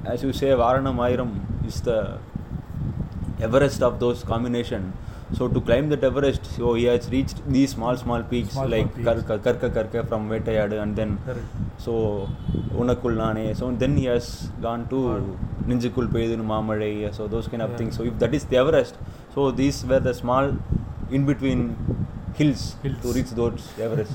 as 0.06 0.24
you 0.24 0.34
say, 0.34 0.48
Varanam 0.48 0.98
Ayram 1.08 1.32
is 1.68 1.82
the 1.82 2.18
Everest 3.42 3.82
of 3.84 4.00
those 4.00 4.24
combination. 4.24 4.94
So 5.34 5.48
to 5.48 5.60
climb 5.62 5.90
that 5.90 6.04
Everest, 6.04 6.46
so 6.56 6.76
he 6.76 6.84
has 6.86 7.10
reached 7.10 7.38
these 7.50 7.72
small 7.72 7.98
small 7.98 8.22
peaks 8.24 8.54
Small, 8.54 8.68
like 8.68 8.94
small 8.94 9.14
peaks. 9.16 9.24
Karka 9.28 9.40
Karka 9.40 9.70
Karka 9.78 10.08
from 10.08 10.30
Vetayadu 10.30 10.82
and 10.82 10.96
then 10.96 11.18
Correct. 11.26 11.46
so 11.78 12.30
Unakul 12.76 13.16
Nane. 13.18 13.56
So 13.56 13.72
then 13.72 13.98
he 13.98 14.06
has 14.06 14.50
gone 14.62 14.88
to 14.90 15.38
Ninjikul 15.68 16.08
Pedunu 16.10 16.46
Mamalai. 16.46 17.14
So 17.16 17.28
those 17.28 17.48
kind 17.48 17.64
of 17.64 17.72
Yeah. 17.72 17.78
things. 17.78 17.98
So 17.98 18.04
if 18.04 18.20
that 18.20 18.34
is 18.34 18.46
the 18.46 18.58
Everest, 18.58 18.96
so 19.34 19.52
these 19.52 19.86
were 19.86 20.00
the 20.00 20.14
small 20.14 20.56
in 21.12 21.26
between 21.26 21.76
hills, 22.36 22.76
Hills. 22.84 23.02
to 23.02 23.14
reach 23.14 23.32
those 23.32 23.68
Everest. 23.80 24.14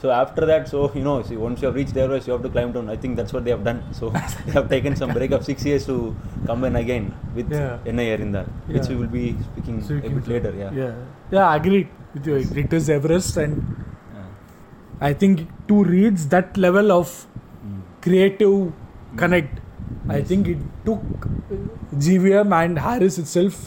So 0.00 0.10
after 0.10 0.46
that, 0.46 0.68
so 0.68 0.92
you 0.94 1.02
know, 1.02 1.22
see, 1.22 1.36
once 1.36 1.60
you 1.60 1.66
have 1.66 1.74
reached 1.74 1.96
Everest, 1.96 2.26
you 2.28 2.32
have 2.32 2.42
to 2.42 2.48
climb 2.48 2.70
down. 2.72 2.88
I 2.88 2.96
think 2.96 3.16
that's 3.16 3.32
what 3.32 3.44
they 3.44 3.50
have 3.50 3.64
done. 3.64 3.82
So 3.92 4.10
they 4.46 4.52
have 4.52 4.68
taken 4.68 4.94
some 4.96 5.10
break 5.12 5.32
of 5.32 5.44
six 5.44 5.64
years 5.64 5.86
to 5.86 6.14
come 6.46 6.62
in 6.64 6.76
again 6.76 7.12
with 7.34 7.50
Yeah. 7.50 7.78
Enne 7.84 8.04
Arindal, 8.16 8.46
which 8.68 8.82
Yeah. 8.84 8.88
we 8.90 8.96
will 8.96 9.12
be 9.20 9.36
speaking 9.48 9.82
So 9.82 9.94
a 9.96 10.10
bit 10.18 10.28
later. 10.28 10.54
Yeah. 10.56 10.70
Yeah. 10.72 10.92
Yeah, 11.32 11.48
I 11.48 11.56
agree 11.56 11.88
with 12.14 12.26
you. 12.26 12.36
It 12.64 12.72
is 12.72 12.88
Everest, 12.98 13.36
and 13.38 13.56
Yeah. 14.14 14.28
I 15.08 15.12
think 15.24 15.48
to 15.68 15.82
reach 15.96 16.28
that 16.36 16.56
level 16.66 16.92
of 17.00 17.08
Mm. 17.66 17.80
creative 18.06 18.72
connect, 19.16 19.58
I 20.08 20.18
Yes. 20.18 20.28
think 20.28 20.46
it 20.54 20.58
took 20.86 21.02
GVM 22.06 22.52
and 22.62 22.78
Harris 22.86 23.18
itself 23.18 23.58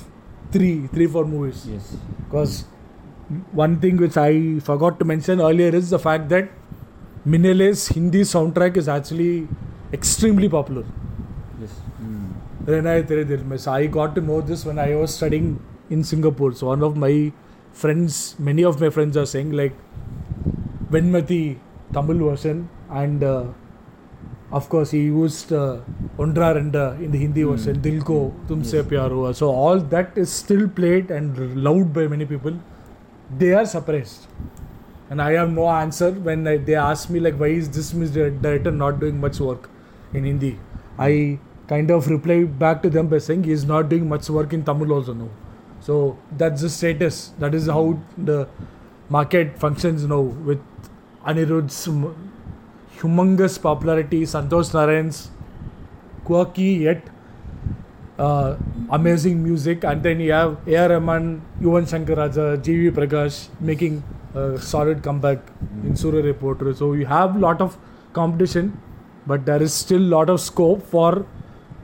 three, 0.52 0.88
three, 0.88 1.08
four 1.08 1.26
movies. 1.26 1.66
Yes. 1.68 1.96
Because 2.26 2.66
one 3.52 3.80
thing 3.80 3.98
which 3.98 4.18
I 4.18 4.60
forgot 4.60 5.00
to 5.00 5.06
mention 5.06 5.42
earlier 5.42 5.70
is 5.70 5.90
the 5.90 6.00
fact 6.00 6.30
that 6.30 6.50
Minele's 7.26 7.88
Hindi 7.88 8.22
soundtrack 8.22 8.78
is 8.78 8.88
actually 8.88 9.48
extremely 9.94 10.50
popular. 10.50 10.84
Yes. 11.60 11.70
Mm. 12.02 12.34
Renai 12.66 13.08
Tere 13.08 13.24
Dil 13.24 13.44
Mein. 13.44 13.58
So 13.60 13.72
I 13.72 13.86
got 13.86 14.16
to 14.16 14.22
know 14.22 14.42
this 14.42 14.66
when 14.66 14.80
I 14.80 14.96
was 14.96 15.16
studying 15.16 15.60
in 15.90 16.04
Singapore. 16.04 16.54
So 16.54 16.68
one 16.68 16.84
of 16.84 16.98
my 16.98 17.32
friends, 17.72 18.36
many 18.40 18.64
of 18.64 18.82
my 18.82 18.90
friends 18.90 19.16
are 19.18 19.26
saying 19.26 19.52
like 19.52 19.74
Venmati 20.90 21.58
Tamil 21.94 22.30
version 22.30 22.70
and 22.90 23.24
uh, 23.24 23.46
of 24.52 24.68
course 24.70 24.92
he 24.92 25.02
used 25.04 25.52
uh, 25.54 25.78
Ondra 26.18 26.48
Renda 26.56 26.86
in 27.02 27.12
the 27.12 27.18
Hindi 27.18 27.44
Hmm. 27.44 27.52
version, 27.52 27.82
Dil 27.82 28.02
Ko 28.02 28.34
Tumse 28.48 28.74
Yes. 28.74 28.86
Pyar 28.88 29.10
Hua. 29.10 29.34
So 29.34 29.50
all 29.50 29.80
that 29.96 30.18
is 30.18 30.30
still 30.30 30.68
played 30.68 31.12
and 31.12 31.38
loved 31.68 31.94
by 31.94 32.08
many 32.08 32.26
people. 32.26 32.54
They 33.38 33.54
are 33.54 33.66
suppressed. 33.66 34.28
And 35.10 35.22
I 35.22 35.32
have 35.34 35.52
no 35.52 35.68
answer 35.70 36.12
when 36.12 36.48
I, 36.48 36.58
they 36.58 36.76
ask 36.76 37.10
me 37.10 37.20
like 37.20 37.36
why 37.36 37.48
is 37.48 37.70
this 37.70 37.94
music 37.94 38.42
director 38.42 38.72
not 38.72 39.00
doing 39.00 39.20
much 39.20 39.40
work 39.40 39.70
in 40.14 40.26
Hindi. 40.26 40.58
I 40.98 41.40
kind 41.68 41.90
of 41.92 42.08
reply 42.08 42.44
back 42.44 42.82
to 42.84 42.90
them 42.90 43.08
by 43.08 43.18
saying 43.20 43.44
he 43.46 43.52
is 43.52 43.66
not 43.66 43.88
doing 43.90 44.08
much 44.10 44.30
work 44.30 44.54
in 44.54 44.64
Tamil 44.64 44.92
also 44.94 45.14
no. 45.14 45.30
So 45.80 46.18
that's 46.38 46.62
the 46.62 46.70
status. 46.70 47.32
That 47.40 47.56
is 47.56 47.68
how 47.68 48.00
the 48.18 48.48
market 49.10 49.58
functions 49.58 50.06
now 50.06 50.20
with 50.22 50.60
Anirudh's 51.26 51.88
m- 51.88 52.32
humongous 53.02 53.62
popularity, 53.62 54.22
Santosh 54.24 54.74
Narayan's 54.74 55.30
quirky 56.24 56.74
yet 56.88 57.10
uh, 58.20 58.56
amazing 58.92 59.44
music, 59.44 59.84
and 59.84 60.04
then 60.04 60.20
you 60.20 60.32
have 60.32 60.58
A.R. 60.68 60.90
Rahman, 60.90 61.42
Yuvan 61.62 61.90
Shankar 61.90 62.16
Raja, 62.16 62.58
G.V. 62.58 62.92
Prakash 62.92 63.48
making 63.60 64.04
a 64.36 64.60
solid 64.60 65.04
comeback 65.04 65.40
in 65.84 65.94
Soorarai 65.94 66.34
Pottru. 66.34 66.76
So 66.76 66.94
you 66.94 67.06
have 67.06 67.36
lot 67.36 67.62
of 67.62 67.78
competition, 68.14 68.80
but 69.26 69.46
there 69.46 69.62
is 69.62 69.74
still 69.74 70.02
lot 70.02 70.30
of 70.30 70.40
scope 70.40 70.84
for 70.84 71.26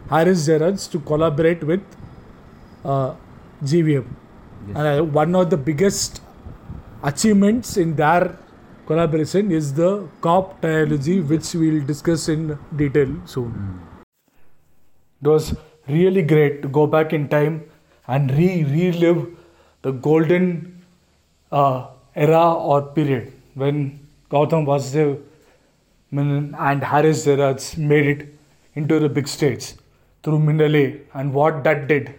Harris 0.10 0.48
Jayaraj 0.48 0.90
to 0.92 1.00
collaborate 1.00 1.64
with 1.64 1.82
uh, 2.86 3.16
GVM. 3.64 4.06
Yes. 4.68 4.78
And 4.78 4.88
uh, 4.88 5.04
one 5.04 5.36
of 5.36 5.50
the 5.50 5.58
biggest 5.58 6.22
achievements 7.04 7.78
in 7.78 7.96
their 7.96 8.38
collaboration 8.88 9.52
is 9.52 9.74
the 9.74 10.08
Cop 10.22 10.62
trilogy, 10.62 11.20
which 11.22 11.54
we'll 11.54 11.86
discuss 11.86 12.30
in 12.30 12.58
detail 12.76 13.10
soon. 13.26 13.82
It 15.22 15.28
was 15.28 15.56
really 15.88 16.22
great 16.22 16.62
to 16.62 16.68
go 16.68 16.88
back 16.88 17.14
in 17.14 17.28
time 17.28 17.64
and 18.08 18.32
re 18.32 18.64
relive 18.64 19.28
the 19.82 19.92
golden 19.92 20.84
uh, 21.52 21.88
era 22.16 22.54
or 22.54 22.82
period 22.82 23.34
when 23.56 24.00
Gautam 24.32 24.66
Vasudev 24.66 25.22
Menon 26.12 26.56
and 26.58 26.84
Harris 26.84 27.26
Jayaraj 27.26 27.78
made 27.78 28.08
it 28.08 28.28
into 28.76 29.00
the 29.00 29.10
big 29.10 29.28
stage 29.28 29.74
through 30.24 30.40
Minnale 30.40 31.02
and 31.14 31.34
what 31.34 31.64
that 31.66 31.88
did 31.88 32.16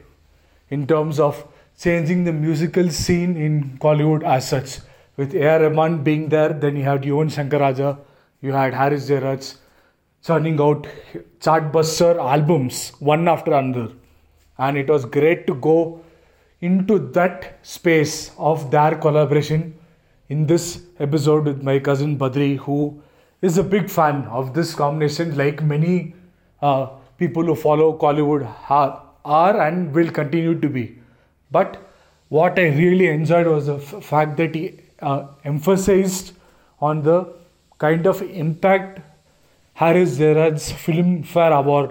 in 0.71 0.87
terms 0.87 1.19
of 1.19 1.47
changing 1.79 2.25
the 2.25 2.33
musical 2.33 2.91
scene 2.91 3.37
in 3.37 3.79
Kollywood 3.79 4.23
as 4.25 4.49
such. 4.49 4.79
With 5.19 5.35
A.R. 5.35 5.63
Rahman 5.65 6.05
being 6.05 6.29
there, 6.29 6.51
then 6.53 6.77
you 6.77 6.85
had 6.85 7.03
Yuvan 7.03 7.31
Shankar 7.31 7.99
you 8.41 8.53
had 8.53 8.73
Harris 8.73 9.09
Jayaraj 9.11 9.57
churning 10.23 10.61
out 10.61 10.87
chartbuster 11.41 12.17
albums 12.19 12.93
one 13.01 13.27
after 13.27 13.53
another. 13.53 13.93
And 14.59 14.77
it 14.77 14.89
was 14.89 15.05
great 15.05 15.49
to 15.49 15.55
go 15.55 16.05
into 16.61 17.01
that 17.19 17.59
space 17.63 18.31
of 18.39 18.71
their 18.71 18.95
collaboration 18.95 19.75
in 20.29 20.47
this 20.47 20.83
episode 21.01 21.47
with 21.47 21.63
my 21.63 21.81
cousin 21.81 22.17
Badri, 22.17 22.57
who 22.59 23.03
is 23.43 23.59
a 23.59 23.65
big 23.65 23.91
fan 23.91 24.23
of 24.27 24.55
this 24.55 24.73
combination, 24.73 25.37
like 25.37 25.63
many 25.65 26.15
uh, 26.63 26.91
people 27.19 27.43
who 27.43 27.57
follow 27.57 27.99
Kollywood 27.99 28.45
ha- 28.45 29.05
are 29.25 29.61
and 29.63 29.93
will 29.93 30.11
continue 30.11 30.61
to 30.61 30.69
be. 30.69 30.99
But 31.51 31.77
what 32.29 32.57
I 32.57 32.69
really 32.69 33.09
enjoyed 33.09 33.49
was 33.49 33.67
the 33.67 33.77
f- 33.77 34.05
fact 34.05 34.37
that 34.37 34.55
he 34.55 34.79
uh, 35.01 35.27
emphasized 35.45 36.33
on 36.81 37.03
the 37.03 37.33
kind 37.79 38.07
of 38.07 38.23
impact 38.23 39.01
Harris 39.75 40.19
Jayaraj's 40.19 40.73
Filmfare 40.73 41.57
Award 41.57 41.91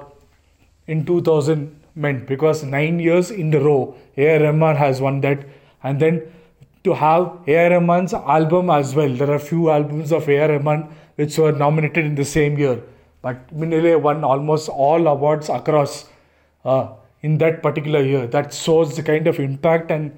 in 0.87 1.05
2000 1.05 1.73
meant 1.95 2.27
because 2.27 2.63
nine 2.63 2.99
years 2.99 3.31
in 3.31 3.53
a 3.53 3.59
row 3.59 3.95
A.R. 4.17 4.39
Rahman 4.43 4.75
has 4.75 5.01
won 5.01 5.21
that 5.21 5.45
and 5.83 5.99
then 5.99 6.21
to 6.83 6.93
have 6.93 7.39
A.R. 7.47 7.71
Rahman's 7.71 8.13
album 8.13 8.69
as 8.69 8.93
well 8.93 9.13
there 9.13 9.31
are 9.31 9.39
few 9.39 9.69
albums 9.69 10.11
of 10.11 10.29
A.R. 10.29 10.49
Rahman 10.49 10.87
which 11.15 11.37
were 11.37 11.51
nominated 11.51 12.05
in 12.05 12.15
the 12.15 12.25
same 12.25 12.57
year 12.57 12.81
but 13.21 13.55
Minnale 13.55 13.99
won 14.01 14.23
almost 14.23 14.69
all 14.69 15.07
awards 15.07 15.49
across 15.49 16.05
uh, 16.65 16.89
in 17.21 17.37
that 17.39 17.63
particular 17.63 18.01
year 18.01 18.27
that 18.27 18.53
shows 18.53 18.95
the 18.95 19.03
kind 19.03 19.27
of 19.27 19.39
impact 19.39 19.91
and 19.91 20.11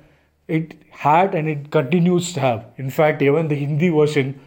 it 0.58 0.76
had 0.90 1.36
and 1.36 1.48
it 1.48 1.70
continues 1.72 2.34
to 2.34 2.40
have 2.40 2.66
in 2.78 2.90
fact 2.90 3.22
even 3.22 3.48
the 3.48 3.56
Hindi 3.56 3.90
version 3.90 4.40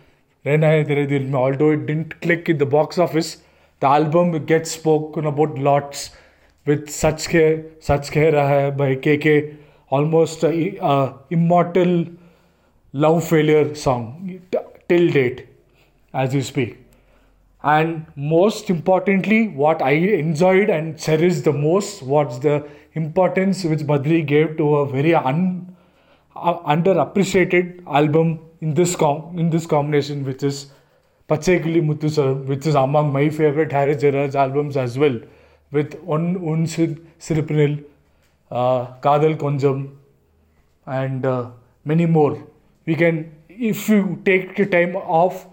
although 0.45 1.71
it 1.71 1.87
didn't 1.87 2.21
click 2.21 2.49
in 2.49 2.59
the 2.59 2.67
box 2.67 2.99
office 2.99 3.39
The 3.83 3.89
album 3.89 4.47
gets 4.47 4.71
spoken 4.71 5.27
about 5.27 5.59
lots 5.59 6.11
with 6.67 6.89
Sach 6.89 7.17
Ke, 7.31 7.47
Raha 7.85 8.43
Hai 8.51 8.71
by 8.71 8.95
KK, 8.95 9.57
almost 9.89 10.45
immortal 10.45 12.07
love 12.93 13.29
failure 13.29 13.75
song 13.75 14.41
t- 14.53 14.59
till 14.89 15.11
date 15.11 15.49
as 16.15 16.33
you 16.33 16.43
speak. 16.43 16.79
And 17.65 18.07
most 18.15 18.71
importantly, 18.71 19.49
what 19.49 19.83
I 19.83 19.93
enjoyed 19.93 20.71
and 20.71 20.97
cherished 20.97 21.43
the 21.43 21.53
most 21.53 22.03
was 22.05 22.39
the 22.39 22.65
importance 22.95 23.65
which 23.65 23.81
Badri 23.81 24.25
gave 24.25 24.57
to 24.59 24.77
a 24.77 24.87
very 24.87 25.13
un, 25.13 25.72
underappreciated 26.43 27.83
album 27.87 28.41
in 28.61 28.75
this 28.75 28.97
com- 28.97 29.39
in 29.39 29.51
this 29.51 29.67
combination, 29.67 30.25
which 30.25 30.43
is 30.43 30.67
Pachaikili 31.29 31.83
Muthucharam, 31.83 32.45
which 32.47 32.67
is 32.67 32.75
among 32.75 33.13
my 33.13 33.29
favorite 33.31 33.73
Harris 33.73 34.03
Jayaraj 34.03 34.35
albums 34.35 34.77
as 34.77 34.99
well, 34.99 35.19
with 35.71 35.95
On 36.07 36.37
Un 36.37 36.67
Siripinil, 36.67 37.85
uh, 38.51 38.87
Kadal 39.01 39.37
Konjam, 39.37 39.91
and 40.87 41.25
uh, 41.25 41.51
many 41.85 42.07
more. 42.07 42.47
We 42.87 42.95
can, 42.95 43.35
if 43.49 43.89
you 43.89 44.21
take 44.25 44.57
the 44.57 44.67
time 44.67 44.97
off 44.97 45.47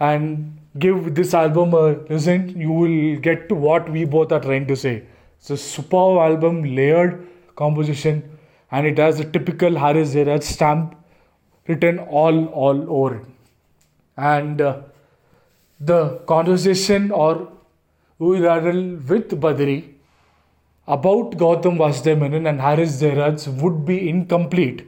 and 0.00 0.56
give 0.78 1.14
this 1.14 1.34
album 1.34 1.74
a 1.74 1.86
listen, 2.08 2.58
you 2.58 2.72
will 2.72 3.20
get 3.20 3.48
to 3.48 3.54
what 3.54 3.90
we 3.90 4.04
both 4.04 4.32
are 4.32 4.40
trying 4.40 4.66
to 4.66 4.76
say. 4.76 5.02
It's 5.38 5.50
a 5.50 5.56
superb 5.56 6.18
album, 6.18 6.62
layered 6.74 7.26
composition, 7.56 8.38
and 8.70 8.86
it 8.86 8.98
has 8.98 9.20
a 9.20 9.24
typical 9.24 9.78
Harris 9.78 10.14
Jayaraj 10.14 10.42
stamp 10.42 10.94
written 11.66 11.98
all 11.98 12.46
all 12.46 12.84
over 12.88 13.16
it. 13.16 13.24
And 14.16 14.60
uh, 14.60 14.82
the 15.80 16.18
conversation 16.26 17.10
or 17.10 17.48
Uyiraadal 18.20 19.08
with 19.08 19.30
Badri 19.40 19.94
about 20.86 21.32
Gautam 21.42 21.78
Vasudeva 21.78 22.20
Menon 22.20 22.46
and 22.46 22.60
Harris 22.60 23.00
Jayaraj 23.00 23.46
would 23.62 23.84
be 23.86 24.08
incomplete 24.08 24.86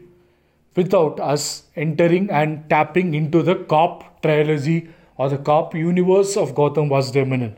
without 0.77 1.21
us 1.21 1.65
entering 1.77 2.31
and 2.31 2.69
tapping 2.69 3.15
into 3.15 3.43
the 3.43 3.55
cop 3.73 4.23
trilogy 4.23 4.89
or 5.17 5.29
the 5.29 5.39
cop 5.39 5.75
universe 5.75 6.37
of 6.37 6.55
Gautam 6.55 6.89
Vasudeva 6.89 7.29
Menon 7.29 7.57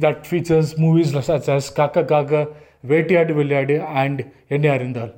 that 0.00 0.26
features 0.26 0.78
movies 0.78 1.12
such 1.24 1.48
as 1.48 1.70
Kaka 1.70 2.04
Kaka, 2.04 2.48
Vettayadu 2.86 3.34
Vilayadu 3.40 3.80
and 3.84 4.30
Enne 4.50 4.62
Arindal. 4.62 5.12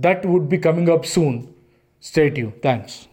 That 0.00 0.24
would 0.24 0.48
be 0.48 0.58
coming 0.58 0.88
up 0.88 1.04
soon. 1.04 1.52
Stay 1.98 2.30
tuned. 2.30 2.62
Thanks. 2.62 3.07